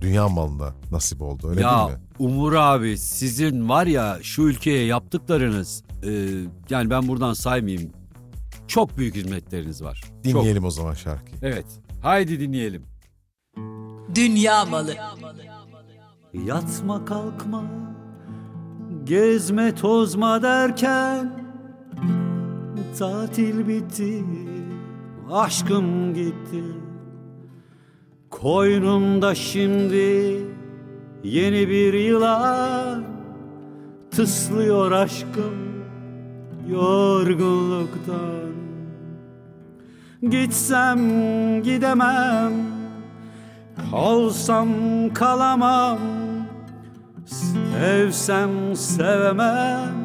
[0.02, 2.04] Dünya malına nasip oldu öyle ya değil mi?
[2.20, 6.12] Umur abi sizin var ya şu ülkeye yaptıklarınız e,
[6.70, 7.92] yani ben buradan saymayayım.
[8.68, 10.02] Çok büyük hizmetleriniz var.
[10.04, 10.24] Çok.
[10.24, 11.38] Dinleyelim o zaman şarkıyı.
[11.42, 11.66] Evet.
[12.02, 12.84] Haydi dinleyelim.
[14.16, 14.96] Dünya malı.
[16.34, 17.64] Yatma kalkma
[19.04, 21.46] Gezme tozma derken
[23.00, 24.24] Tatil bitti
[25.32, 26.64] Aşkım gitti
[28.30, 30.38] Koynumda şimdi
[31.24, 33.04] Yeni bir yılan
[34.12, 35.56] Tıslıyor aşkım
[36.70, 38.45] Yorgunluktan
[40.30, 41.00] Gitsem
[41.64, 42.54] gidemem
[43.92, 44.70] Kalsam
[45.14, 46.00] kalamam
[47.26, 49.96] Sevsem sevemem.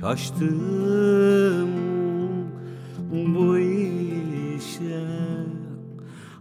[0.00, 1.70] Şaştım
[3.10, 5.06] bu işe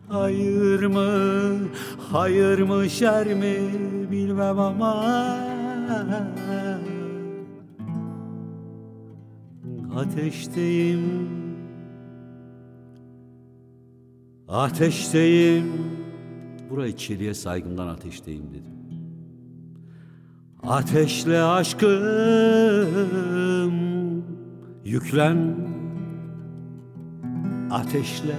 [0.09, 1.09] Hayır mı,
[2.11, 3.57] hayır mı, şer mi
[4.11, 5.05] bilmem ama.
[9.95, 11.48] Ateşteyim
[14.49, 15.71] Ateşteyim.
[16.69, 18.79] Burayı çeliğe saygımdan ateşteyim dedim.
[20.67, 21.89] Ateşle aşkım
[24.85, 25.55] yüklen
[27.71, 28.35] ateşle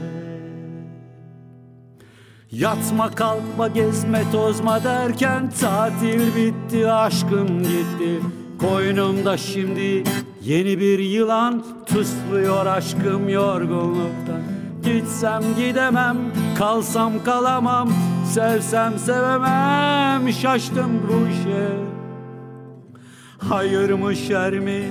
[2.53, 8.21] Yatma kalkma gezme tozma derken tatil bitti aşkım gitti
[8.59, 10.05] Koynumda şimdi
[10.43, 16.16] yeni bir yılan tıslıyor aşkım yorgunluktan Gitsem gidemem
[16.59, 17.89] kalsam kalamam
[18.35, 21.68] sevsem sevemem şaştım bu işe.
[23.39, 24.83] Hayır mı şer mi?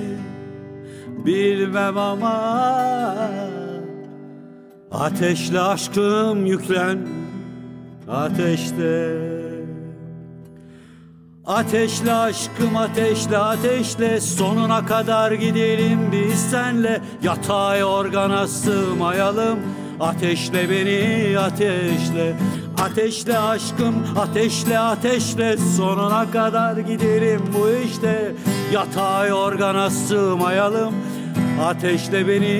[1.25, 2.35] Bilmem ama
[4.91, 6.97] Ateşle aşkım yüklen
[8.07, 9.38] ateşte
[11.49, 17.01] Ateşle aşkım ateşle ateşle sonuna kadar gidelim biz senle.
[17.23, 19.59] Yatağa organa sığmayalım.
[19.99, 22.35] Ateşle beni ateşle
[22.77, 28.35] Ateşle aşkım ateşle ateşle sonuna kadar gidelim bu işte.
[28.73, 30.93] Yatağa organa sığmayalım.
[31.63, 32.59] Ateşle beni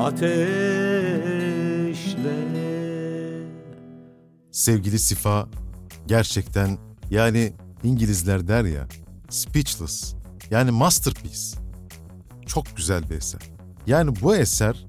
[0.00, 0.44] ateşle.
[4.52, 5.46] Sevgili Sifa
[6.06, 6.78] gerçekten
[7.10, 7.52] yani
[7.84, 8.88] İngilizler der ya
[9.28, 10.14] speechless
[10.50, 11.58] yani masterpiece.
[12.46, 13.40] Çok güzel bir eser.
[13.86, 14.86] Yani bu eser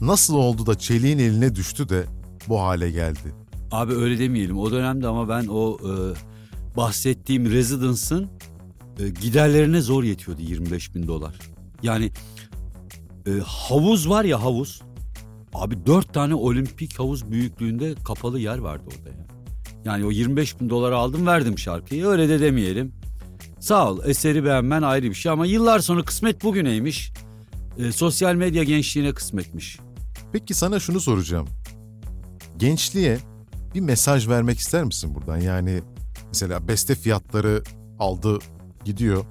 [0.00, 2.04] nasıl oldu da çeliğin eline düştü de
[2.48, 3.34] bu hale geldi.
[3.70, 5.92] Abi öyle demeyelim o dönemde ama ben o e,
[6.76, 8.28] bahsettiğim Residence'ın
[8.98, 11.34] e, giderlerine zor yetiyordu 25 bin dolar.
[11.82, 12.10] Yani
[13.26, 14.82] e, havuz var ya havuz.
[15.54, 19.16] Abi dört tane olimpik havuz büyüklüğünde kapalı yer vardı orada ya.
[19.16, 19.33] Yani
[19.88, 22.92] o 25 bin dolara aldım verdim şarkıyı öyle de demeyelim.
[23.60, 27.12] Sağ ol eseri beğenmen ayrı bir şey ama yıllar sonra kısmet bugüneymiş.
[27.78, 29.78] E, sosyal medya gençliğine kısmetmiş.
[30.32, 31.48] Peki sana şunu soracağım.
[32.56, 33.18] Gençliğe
[33.74, 35.36] bir mesaj vermek ister misin buradan?
[35.36, 35.82] Yani
[36.28, 37.62] mesela beste fiyatları
[37.98, 38.38] aldı
[38.84, 39.24] gidiyor.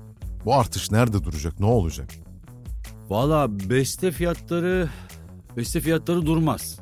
[0.46, 1.60] Bu artış nerede duracak?
[1.60, 2.10] Ne olacak?
[3.10, 4.90] Valla beste fiyatları
[5.58, 6.80] beste fiyatları durmaz.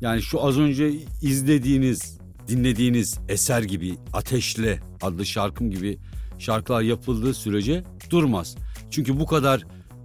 [0.00, 0.92] Yani şu az önce
[1.22, 2.13] izlediğiniz,
[2.48, 5.98] dinlediğiniz eser gibi Ateşle adlı şarkım gibi
[6.38, 8.56] şarkılar yapıldığı sürece durmaz.
[8.90, 9.64] Çünkü bu kadar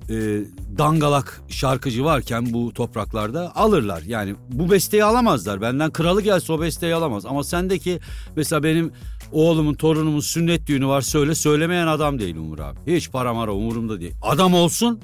[0.10, 0.44] e,
[0.78, 4.02] dangalak şarkıcı varken bu topraklarda alırlar.
[4.02, 5.62] Yani bu besteyi alamazlar.
[5.62, 7.26] Benden kralı gelse o besteyi alamaz.
[7.26, 8.00] Ama sendeki
[8.36, 8.92] mesela benim
[9.32, 12.96] oğlumun torunumun sünnet düğünü var söyle söylemeyen adam değil Umur abi.
[12.96, 14.14] Hiç para mara umurumda değil.
[14.22, 15.00] Adam olsun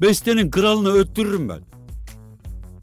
[0.00, 1.60] bestenin kralını öttürürüm ben.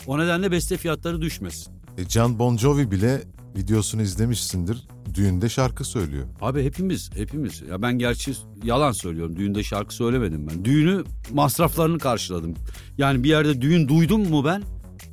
[0.07, 1.73] O nedenle beste fiyatları düşmesin.
[1.97, 3.21] E, Can Bon Jovi bile
[3.57, 4.87] videosunu izlemişsindir.
[5.13, 6.27] Düğünde şarkı söylüyor.
[6.41, 7.61] Abi hepimiz hepimiz.
[7.69, 8.33] Ya ben gerçi
[8.63, 9.35] yalan söylüyorum.
[9.35, 10.65] Düğünde şarkı söylemedim ben.
[10.65, 12.53] Düğünü masraflarını karşıladım.
[12.97, 14.63] Yani bir yerde düğün duydum mu ben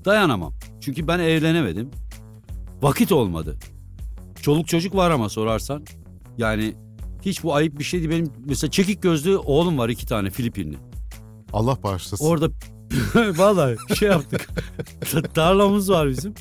[0.04, 0.52] dayanamam.
[0.80, 1.90] Çünkü ben evlenemedim.
[2.82, 3.56] Vakit olmadı.
[4.42, 5.84] Çoluk çocuk var ama sorarsan.
[6.38, 6.74] Yani
[7.22, 8.10] hiç bu ayıp bir şey değil.
[8.10, 10.76] Benim mesela çekik gözlü oğlum var iki tane Filipinli.
[11.52, 12.24] Allah bağışlasın.
[12.24, 12.48] Orada
[13.36, 14.48] vallahi şey yaptık.
[15.34, 16.34] Tarlamız var bizim.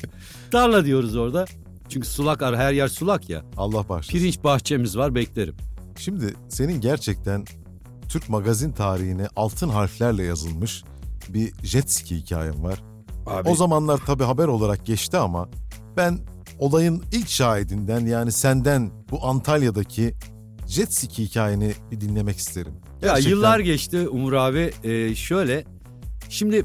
[0.50, 1.44] Tarla diyoruz orada.
[1.90, 3.44] Çünkü sulak ar her yer sulak ya.
[3.56, 4.18] Allah bağışlasın.
[4.18, 5.54] Pirinç bahçemiz var beklerim.
[5.96, 7.44] Şimdi senin gerçekten
[8.08, 10.84] Türk magazin tarihine altın harflerle yazılmış
[11.28, 12.82] bir jet ski hikayen var.
[13.26, 15.48] Abi, O zamanlar tabii haber olarak geçti ama
[15.96, 16.18] ben
[16.58, 20.14] olayın ilk şahidinden yani senden bu Antalya'daki
[20.66, 22.72] jet ski hikayeni bir dinlemek isterim.
[23.02, 24.72] Ya Gerçekten yıllar geçti Umur abi.
[24.84, 25.64] Ee, şöyle
[26.28, 26.64] şimdi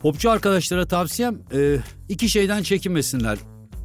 [0.00, 1.78] popçu arkadaşlara tavsiyem e,
[2.08, 3.38] iki şeyden çekinmesinler.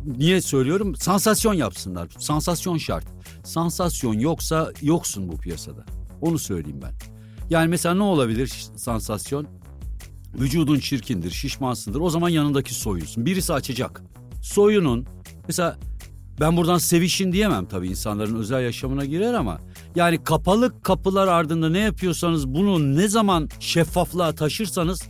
[0.05, 0.95] Niye söylüyorum?
[0.95, 2.09] Sansasyon yapsınlar.
[2.19, 3.05] Sansasyon şart.
[3.43, 5.85] Sansasyon yoksa yoksun bu piyasada.
[6.21, 6.93] Onu söyleyeyim ben.
[7.49, 9.47] Yani mesela ne olabilir sansasyon?
[10.39, 11.99] Vücudun çirkindir, şişmansındır.
[11.99, 13.25] O zaman yanındaki soyunsun.
[13.25, 14.03] Birisi açacak.
[14.41, 15.05] Soyunun.
[15.47, 15.77] Mesela
[16.39, 19.59] ben buradan sevişin diyemem tabii insanların özel yaşamına girer ama
[19.95, 25.01] yani kapalı kapılar ardında ne yapıyorsanız bunu ne zaman şeffaflığa taşırsanız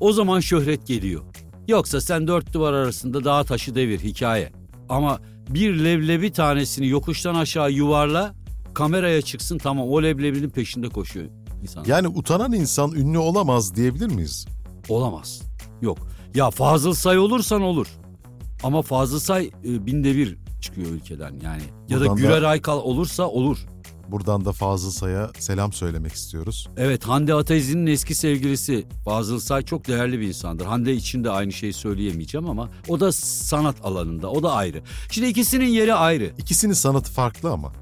[0.00, 1.22] o zaman şöhret geliyor.
[1.68, 4.52] Yoksa sen dört duvar arasında dağ taşı devir hikaye.
[4.88, 8.34] Ama bir leblebi tanesini yokuştan aşağı yuvarla
[8.74, 11.26] kameraya çıksın tamam o leblebinin peşinde koşuyor
[11.62, 11.84] insan.
[11.86, 14.46] yani utanan insan ünlü olamaz diyebilir miyiz?
[14.88, 15.42] Olamaz.
[15.82, 15.98] Yok.
[16.34, 17.86] Ya Fazıl Say olursan olur.
[18.62, 21.62] Ama Fazıl Say e, binde bir çıkıyor ülkeden yani.
[21.88, 23.58] Ya da Buradan da- Güler Aykal olursa olur.
[24.10, 26.68] Buradan da Fazıl Say'a selam söylemek istiyoruz.
[26.76, 30.66] Evet Hande Ataiz'in eski sevgilisi Fazıl Say çok değerli bir insandır.
[30.66, 34.82] Hande için de aynı şeyi söyleyemeyeceğim ama o da sanat alanında o da ayrı.
[35.10, 36.32] Şimdi ikisinin yeri ayrı.
[36.38, 37.72] İkisinin sanatı farklı ama.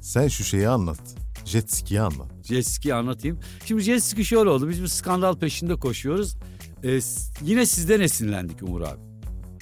[0.00, 1.00] Sen şu şeyi anlat.
[1.44, 2.28] Jet ski'yi anlat.
[2.42, 3.38] Jet ski anlatayım.
[3.64, 4.68] Şimdi jet ski şöyle oldu.
[4.68, 6.36] Biz bir skandal peşinde koşuyoruz.
[6.84, 7.00] Ee,
[7.42, 9.00] yine sizden esinlendik Umur abi.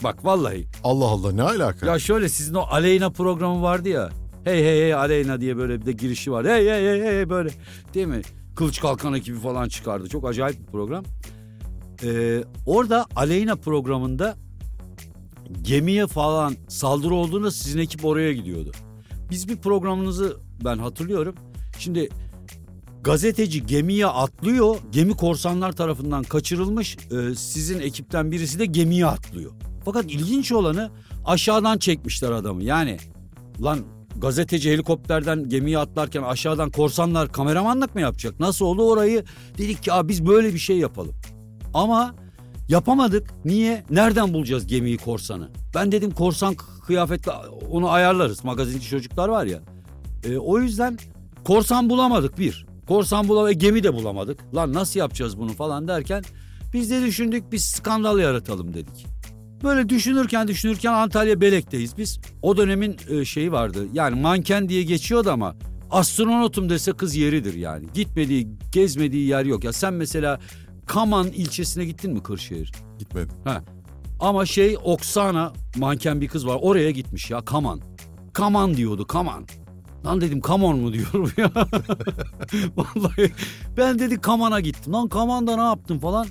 [0.04, 0.68] Bak vallahi.
[0.84, 1.86] Allah Allah ne alaka?
[1.86, 4.10] Ya şöyle sizin o Aleyna programı vardı ya.
[4.44, 6.46] Hey hey hey Aleyna diye böyle bir de girişi var.
[6.46, 7.50] Hey hey hey hey böyle.
[7.94, 8.22] Değil mi?
[8.56, 10.08] Kılıç Kalkan ekibi falan çıkardı.
[10.08, 11.04] Çok acayip bir program.
[12.04, 14.36] Ee, orada Aleyna programında
[15.62, 18.72] gemiye falan saldırı olduğunda sizin ekip oraya gidiyordu.
[19.30, 21.34] Biz bir programınızı ben hatırlıyorum.
[21.78, 22.08] Şimdi
[23.02, 24.76] gazeteci gemiye atlıyor.
[24.92, 26.96] Gemi korsanlar tarafından kaçırılmış.
[26.96, 29.52] Ee, sizin ekipten birisi de gemiye atlıyor.
[29.84, 30.90] Fakat ilginç olanı
[31.24, 32.64] aşağıdan çekmişler adamı.
[32.64, 32.98] Yani
[33.62, 33.78] lan
[34.16, 38.40] gazeteci helikopterden gemiye atlarken aşağıdan korsanlar kameramanlık mı yapacak?
[38.40, 39.24] Nasıl oldu orayı?
[39.58, 41.14] Dedik ki "Aa, biz böyle bir şey yapalım.
[41.74, 42.14] Ama
[42.68, 43.30] yapamadık.
[43.44, 43.84] Niye?
[43.90, 45.48] Nereden bulacağız gemiyi korsanı?
[45.74, 46.54] Ben dedim korsan
[46.86, 47.32] kıyafetle
[47.70, 48.44] onu ayarlarız.
[48.44, 49.58] Magazinci çocuklar var ya.
[50.24, 50.98] E, o yüzden
[51.44, 52.66] korsan bulamadık bir.
[52.88, 54.54] Korsan bulamadık, gemi de bulamadık.
[54.54, 56.22] Lan nasıl yapacağız bunu falan derken
[56.72, 59.06] biz de düşündük biz skandal yaratalım dedik.
[59.62, 62.20] Böyle düşünürken düşünürken Antalya Belek'teyiz biz.
[62.42, 63.86] O dönemin e, şeyi vardı.
[63.92, 65.56] Yani manken diye geçiyordu ama
[65.90, 67.86] astronotum dese kız yeridir yani.
[67.94, 69.64] Gitmediği, gezmediği yer yok.
[69.64, 70.40] Ya sen mesela
[70.86, 72.72] Kaman ilçesine gittin mi Kırşehir?
[72.98, 73.36] Gitmedim.
[73.44, 73.62] Ha.
[74.20, 77.80] Ama şey Oksana manken bir kız var oraya gitmiş ya Kaman.
[78.32, 79.46] Kaman diyordu Kaman.
[80.06, 81.50] Lan dedim Kaman mu diyorum ya.
[82.76, 83.32] Vallahi
[83.76, 84.92] ben dedi Kaman'a gittim.
[84.92, 86.26] Lan Kaman'da ne yaptın falan.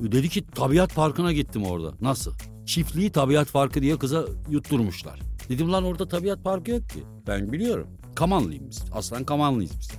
[0.00, 1.92] Dedi ki tabiat parkına gittim orada.
[2.00, 2.32] Nasıl?
[2.68, 5.20] Çiftliği tabiat farkı diye kıza yutturmuşlar.
[5.48, 6.98] Dedim lan orada tabiat farkı yok ki.
[7.26, 7.86] Ben biliyorum.
[8.14, 8.84] Kamanlıyım biz.
[8.92, 9.90] Aslan Kamanlıyız biz.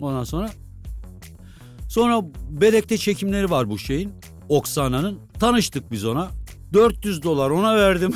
[0.00, 0.50] Ondan sonra
[1.88, 4.12] sonra Bedek'te çekimleri var bu şeyin.
[4.48, 5.18] Oksana'nın.
[5.40, 6.28] Tanıştık biz ona.
[6.72, 8.14] 400 dolar ona verdim.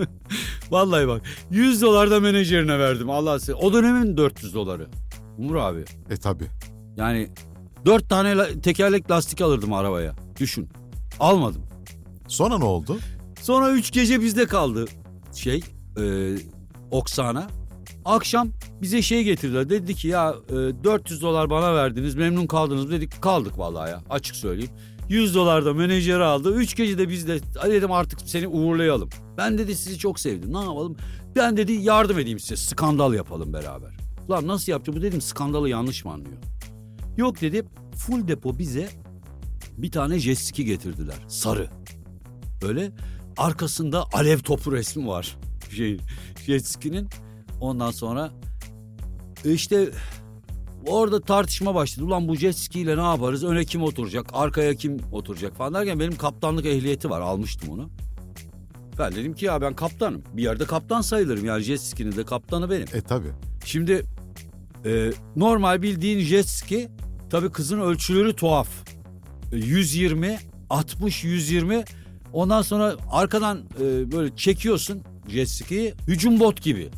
[0.70, 3.10] Vallahi bak 100 dolar da menajerine verdim.
[3.10, 3.54] Allah size.
[3.54, 4.86] O dönemin 400 doları.
[5.38, 5.84] Umur abi.
[6.10, 6.44] E tabi.
[6.96, 7.28] Yani
[7.86, 10.14] dört tane la- tekerlek lastik alırdım arabaya.
[10.40, 10.68] Düşün.
[11.20, 11.69] Almadım.
[12.30, 12.98] Sonra ne oldu?
[13.42, 14.84] Sonra üç gece bizde kaldı
[15.34, 15.62] şey
[16.00, 16.34] e,
[16.90, 17.46] Oksana.
[18.04, 18.48] Akşam
[18.82, 19.70] bize şey getirdiler.
[19.70, 20.54] Dedi ki ya e,
[20.84, 23.22] 400 dolar bana verdiniz memnun kaldınız dedik.
[23.22, 24.70] Kaldık vallahi ya açık söyleyeyim.
[25.08, 26.54] 100 dolar da menajeri aldı.
[26.54, 29.08] Üç gece de biz de "Hadi dedim artık seni uğurlayalım.
[29.36, 30.52] Ben dedi sizi çok sevdim.
[30.52, 30.96] Ne yapalım?
[31.36, 32.56] Ben dedi yardım edeyim size.
[32.56, 33.90] Skandal yapalım beraber.
[34.30, 34.98] Lan nasıl yapacağım?
[34.98, 36.36] Bu dedim skandalı yanlış mı anlıyor?
[37.16, 37.62] Yok dedi.
[37.96, 38.88] Full depo bize
[39.78, 41.16] bir tane jet ski getirdiler.
[41.28, 41.68] Sarı.
[42.62, 42.92] Böyle
[43.36, 45.36] arkasında alev topu resmi var.
[45.76, 45.98] Şey,
[46.46, 47.08] jet ski'nin.
[47.60, 48.30] Ondan sonra
[49.44, 49.90] işte
[50.86, 52.06] orada tartışma başladı.
[52.06, 53.44] Ulan bu jet ski ile ne yaparız?
[53.44, 54.26] Öne kim oturacak?
[54.32, 57.20] Arkaya kim oturacak falan derken benim kaptanlık ehliyeti var.
[57.20, 57.90] Almıştım onu.
[58.98, 60.22] Ben dedim ki ya ben kaptanım.
[60.32, 61.44] Bir yerde kaptan sayılırım.
[61.44, 62.86] Yani jet ski'nin de kaptanı benim.
[62.92, 63.28] E tabi.
[63.64, 64.06] Şimdi
[64.84, 66.88] e, normal bildiğin jet ski
[67.30, 68.68] tabii kızın ölçüleri tuhaf.
[69.52, 70.38] E, 120,
[70.70, 71.84] 60, 120
[72.32, 76.90] ondan sonra arkadan e, böyle çekiyorsun jet skiyi hücum bot gibi.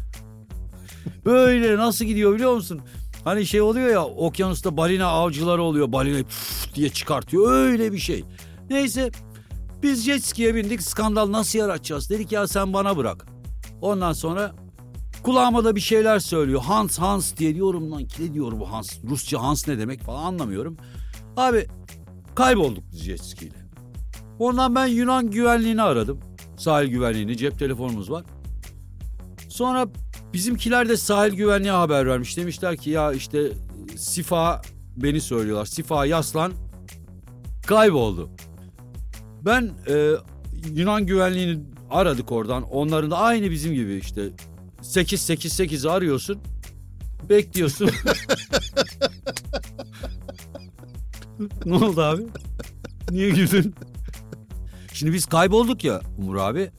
[1.25, 2.81] Böyle nasıl gidiyor biliyor musun?
[3.25, 5.93] Hani şey oluyor ya okyanusta balina avcıları oluyor.
[5.93, 6.27] Balina
[6.75, 8.25] diye çıkartıyor öyle bir şey.
[8.71, 9.11] Neyse
[9.83, 12.11] biz jet skiye bindik skandal nasıl yaratacağız?
[12.11, 13.27] Dedik ya sen bana bırak.
[13.81, 14.53] Ondan sonra
[15.23, 16.63] Kulağıma da bir şeyler söylüyor.
[16.63, 18.99] Hans Hans diye diyorum lan ne diyor bu Hans?
[19.11, 20.77] Rusça Hans ne demek falan anlamıyorum.
[21.37, 21.67] Abi
[22.35, 23.51] kaybolduk jet ski
[24.39, 26.21] Ondan ben Yunan güvenliğini aradım.
[26.57, 28.25] Sahil güvenliğini cep telefonumuz var.
[29.49, 29.89] Sonra
[30.33, 32.37] bizimkiler de sahil güvenliğe haber vermiş.
[32.37, 33.53] Demişler ki ya işte
[33.97, 34.63] Sifa
[34.97, 35.67] beni söylüyorlar.
[35.67, 36.53] Sifa Yaslan
[37.67, 38.31] kayboldu.
[39.45, 40.13] Ben e,
[40.75, 42.63] Yunan güvenliğini aradık oradan.
[42.63, 44.29] Onların da aynı bizim gibi işte
[44.83, 46.39] 888'i arıyorsun.
[47.29, 47.91] Bekliyorsun.
[51.65, 52.23] ne oldu abi?
[53.11, 53.75] Niye güldün?
[55.03, 56.71] Şimdi biz kaybolduk ya Umur abi.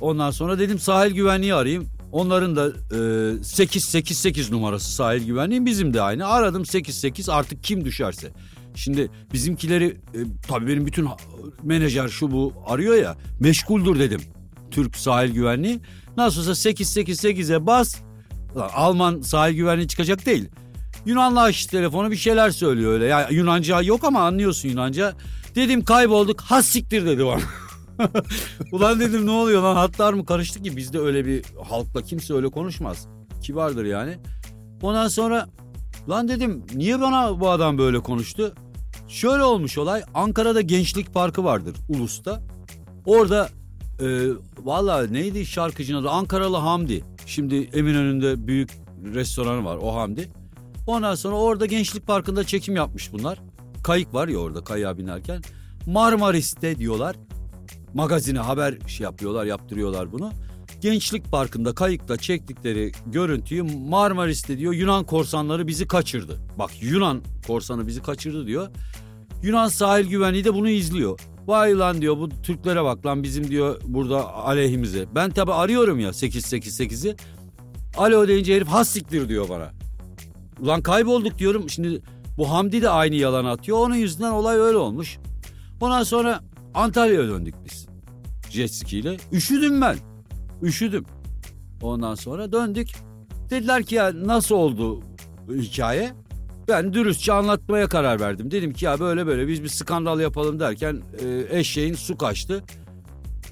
[0.00, 1.88] Ondan sonra dedim sahil güvenliği arayayım.
[2.12, 2.68] Onların da
[3.38, 6.26] e, 888 numarası sahil güvenliği bizim de aynı.
[6.26, 8.30] Aradım 88 artık kim düşerse.
[8.74, 10.18] Şimdi bizimkileri e,
[10.48, 11.08] tabii benim bütün
[11.62, 14.20] menajer şu bu arıyor ya meşguldür dedim.
[14.70, 15.80] Türk sahil güvenliği.
[16.16, 17.96] Nasıl olsa 888'e bas.
[18.56, 20.48] Lan Alman sahil güvenliği çıkacak değil.
[21.06, 23.04] Yunanlı aç telefonu bir şeyler söylüyor öyle.
[23.04, 25.14] Ya Yunanca yok ama anlıyorsun Yunanca.
[25.54, 26.40] Dedim kaybolduk.
[26.40, 27.40] Has siktir dedi bana.
[28.72, 32.48] Ulan dedim ne oluyor lan hatlar mı karıştı ki bizde öyle bir halkla kimse öyle
[32.48, 33.06] konuşmaz.
[33.42, 34.18] Kibardır yani.
[34.82, 35.48] Ondan sonra
[36.08, 38.54] lan dedim niye bana bu adam böyle konuştu?
[39.08, 42.42] Şöyle olmuş olay Ankara'da Gençlik Parkı vardır Ulus'ta.
[43.06, 43.48] Orada
[44.00, 44.28] e,
[44.58, 47.04] valla neydi şarkıcının adı Ankaralı Hamdi.
[47.26, 48.70] Şimdi Eminönü'nde büyük
[49.14, 50.30] restoranı var o Hamdi.
[50.86, 53.38] Ondan sonra orada Gençlik Parkı'nda çekim yapmış bunlar.
[53.82, 55.42] Kayık var ya orada kayığa binerken.
[55.86, 57.16] Marmaris'te diyorlar.
[57.94, 60.30] Magazine haber şey yapıyorlar yaptırıyorlar bunu.
[60.80, 66.40] Gençlik Parkı'nda kayıkla çektikleri görüntüyü Marmaris'te diyor Yunan korsanları bizi kaçırdı.
[66.58, 68.68] Bak Yunan korsanı bizi kaçırdı diyor.
[69.42, 71.20] Yunan sahil güvenliği de bunu izliyor.
[71.46, 75.06] Vay lan diyor bu Türklere bak lan bizim diyor burada aleyhimize.
[75.14, 77.16] Ben tabi arıyorum ya 888'i.
[77.96, 79.70] Alo deyince herif has siktir diyor bana.
[80.60, 81.70] Ulan kaybolduk diyorum.
[81.70, 82.02] Şimdi
[82.38, 83.78] bu Hamdi de aynı yalan atıyor.
[83.78, 85.18] Onun yüzünden olay öyle olmuş.
[85.80, 86.40] Ondan sonra
[86.74, 87.86] Antalya'ya döndük biz.
[88.50, 89.16] Jet ski ile.
[89.32, 89.96] Üşüdüm ben.
[90.62, 91.04] Üşüdüm.
[91.82, 92.88] Ondan sonra döndük.
[93.50, 95.02] Dediler ki ya nasıl oldu
[95.50, 96.12] hikaye?
[96.68, 98.50] Ben dürüstçe anlatmaya karar verdim.
[98.50, 102.64] Dedim ki ya böyle böyle biz bir skandal yapalım derken e, eşeğin su kaçtı.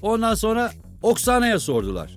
[0.01, 2.15] Ondan sonra Oksana'ya sordular.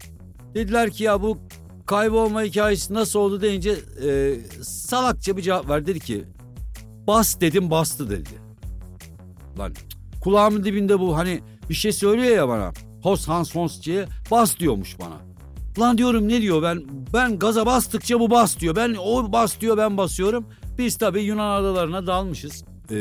[0.55, 1.39] Dediler ki ya bu
[1.87, 5.87] kaybolma hikayesi nasıl oldu deyince e, salakça bir cevap verdi.
[5.87, 6.25] Dedi ki
[7.07, 8.31] bas dedim bastı dedi.
[9.59, 9.73] Lan
[10.25, 12.73] kulağımın dibinde bu hani bir şey söylüyor ya bana.
[13.03, 15.17] Hos Hans Hons diye bas diyormuş bana.
[15.79, 18.77] Lan diyorum ne diyor ben ben gaza bastıkça bu bas diyor.
[18.77, 20.47] Ben o bas diyor ben basıyorum.
[20.79, 22.65] Biz tabii Yunan adalarına dalmışız.
[22.91, 22.95] Ee,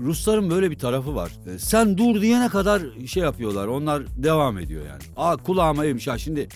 [0.00, 1.32] Rusların böyle bir tarafı var.
[1.46, 3.66] Ee, sen dur diyene kadar şey yapıyorlar.
[3.66, 5.02] Onlar devam ediyor yani.
[5.16, 6.08] Aa kulağıma eğmiş.
[6.08, 6.48] Ha şimdi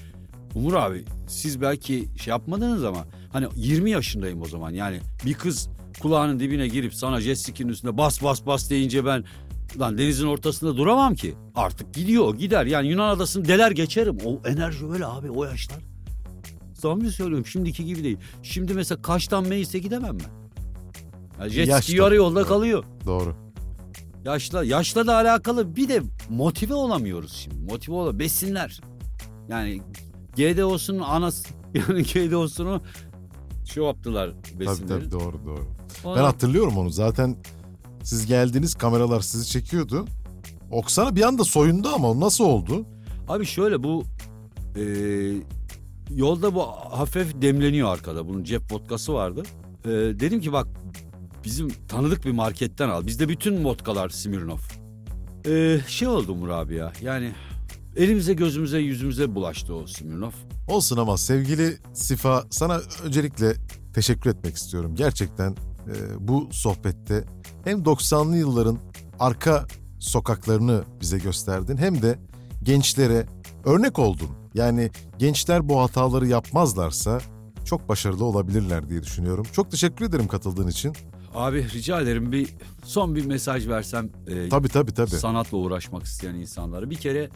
[0.55, 4.71] Umur abi siz belki şey yapmadınız ama hani 20 yaşındayım o zaman.
[4.71, 5.69] Yani bir kız
[6.03, 9.25] kulağının dibine girip sana jet üstünde bas bas bas deyince ben
[9.81, 11.35] Lan denizin ortasında duramam ki.
[11.55, 12.66] Artık gidiyor gider.
[12.66, 14.19] Yani Yunan adasını deler geçerim.
[14.25, 15.79] O enerji öyle abi o yaşlar.
[16.75, 18.19] Samimi söylüyorum şimdiki gibi değil.
[18.43, 20.39] Şimdi mesela Kaş'tan Meis'e gidemem ben.
[21.45, 21.83] Ya jet Yaşta.
[21.83, 22.85] ski yarı yolda kalıyor.
[23.07, 23.37] Doğru.
[24.25, 27.73] Yaşla, yaşla da alakalı bir de motive olamıyoruz şimdi.
[27.73, 28.81] Motive ola besinler.
[29.49, 29.81] Yani
[30.37, 32.83] GDO'sunun anası yani GDO'sunu
[33.64, 34.89] şey yaptılar Tabii besinleri.
[35.01, 35.66] tabii doğru doğru.
[36.05, 36.91] Ona- Ben hatırlıyorum onu.
[36.91, 37.37] Zaten
[38.09, 40.04] siz geldiniz kameralar sizi çekiyordu.
[40.70, 42.86] Oksana bir anda soyundu ama o nasıl oldu?
[43.28, 44.04] Abi şöyle bu
[44.76, 44.82] e,
[46.11, 48.28] yolda bu hafif demleniyor arkada.
[48.28, 49.42] Bunun cep vodkası vardı.
[49.84, 50.66] E, dedim ki bak
[51.44, 53.06] bizim tanıdık bir marketten al.
[53.06, 54.78] Bizde bütün vodkalar Smirnoff.
[55.46, 57.32] E, şey oldu Umur abi ya yani
[57.96, 60.34] elimize gözümüze yüzümüze bulaştı o Smirnoff.
[60.68, 63.54] Olsun ama sevgili Sifa sana öncelikle
[63.94, 64.94] teşekkür etmek istiyorum.
[64.94, 65.56] Gerçekten
[65.89, 67.24] e, bu sohbette
[67.64, 68.78] hem 90'lı yılların
[69.18, 69.66] arka
[69.99, 72.18] sokaklarını bize gösterdin hem de
[72.62, 73.26] gençlere
[73.64, 74.28] örnek oldun.
[74.55, 77.20] Yani gençler bu hataları yapmazlarsa
[77.64, 79.47] çok başarılı olabilirler diye düşünüyorum.
[79.53, 80.93] Çok teşekkür ederim katıldığın için.
[81.34, 82.49] Abi rica ederim bir
[82.84, 85.11] son bir mesaj versem e, Tabii tabii tabii.
[85.11, 86.91] sanatla uğraşmak isteyen insanlara.
[86.91, 87.28] Bir kere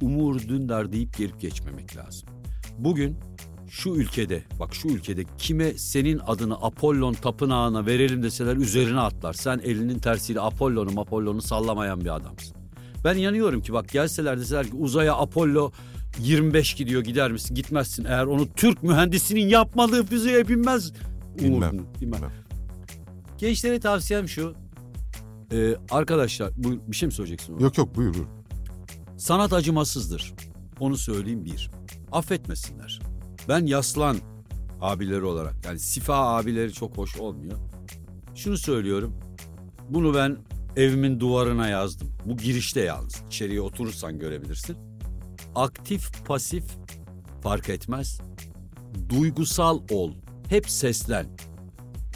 [0.00, 2.28] Umur Dündar deyip gelip geçmemek lazım.
[2.78, 3.16] Bugün
[3.72, 9.32] şu ülkede bak şu ülkede kime senin adını Apollon tapınağına verelim deseler üzerine atlar.
[9.32, 12.56] Sen elinin tersiyle Apollon'u Apollon'u sallamayan bir adamsın.
[13.04, 15.72] Ben inanıyorum ki bak gelseler deseler ki uzaya Apollo
[16.18, 17.54] 25 gidiyor gider misin?
[17.54, 18.04] Gitmezsin.
[18.04, 20.92] Eğer onu Türk mühendisinin yapmadığı füzeye binmez.
[21.38, 21.86] Bilmem, bilmem.
[22.00, 22.32] bilmem.
[23.38, 24.54] Gençlere tavsiyem şu.
[25.52, 27.58] Ee, arkadaşlar bu bir şey mi söyleyeceksin?
[27.58, 28.26] Yok yok buyur buyur.
[29.16, 30.34] Sanat acımasızdır.
[30.80, 31.70] Onu söyleyeyim bir.
[32.12, 33.11] Affetmesinler.
[33.48, 34.16] Ben yaslan
[34.80, 37.58] abileri olarak yani sifa abileri çok hoş olmuyor.
[38.34, 39.14] Şunu söylüyorum.
[39.90, 40.36] Bunu ben
[40.76, 42.08] evimin duvarına yazdım.
[42.26, 43.22] Bu girişte yalnız.
[43.26, 44.76] İçeriye oturursan görebilirsin.
[45.54, 46.64] Aktif pasif
[47.42, 48.20] fark etmez.
[49.08, 50.12] Duygusal ol.
[50.48, 51.26] Hep seslen.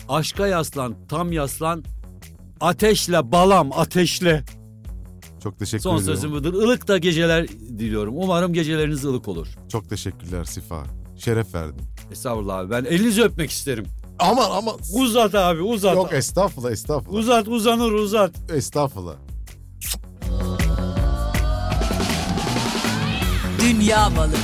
[0.09, 1.85] Aşka yaslan, tam yaslan.
[2.61, 4.45] Ateşle balam, ateşle.
[5.43, 6.07] Çok teşekkür Son ederim.
[6.07, 6.55] sözüm budur.
[6.55, 8.14] Ilık da geceler diliyorum.
[8.16, 9.49] Umarım geceleriniz ılık olur.
[9.68, 10.85] Çok teşekkürler Sifa.
[11.17, 11.83] Şeref verdin.
[12.12, 12.71] Estağfurullah abi.
[12.71, 13.87] Ben elinizi öpmek isterim.
[14.19, 14.77] Aman aman.
[14.95, 15.95] Uzat abi uzat.
[15.95, 17.19] Yok estağfurullah estağfurullah.
[17.21, 18.31] uzat uzanır uzat.
[18.55, 19.14] Estağfurullah.
[23.61, 24.35] Dünya malı.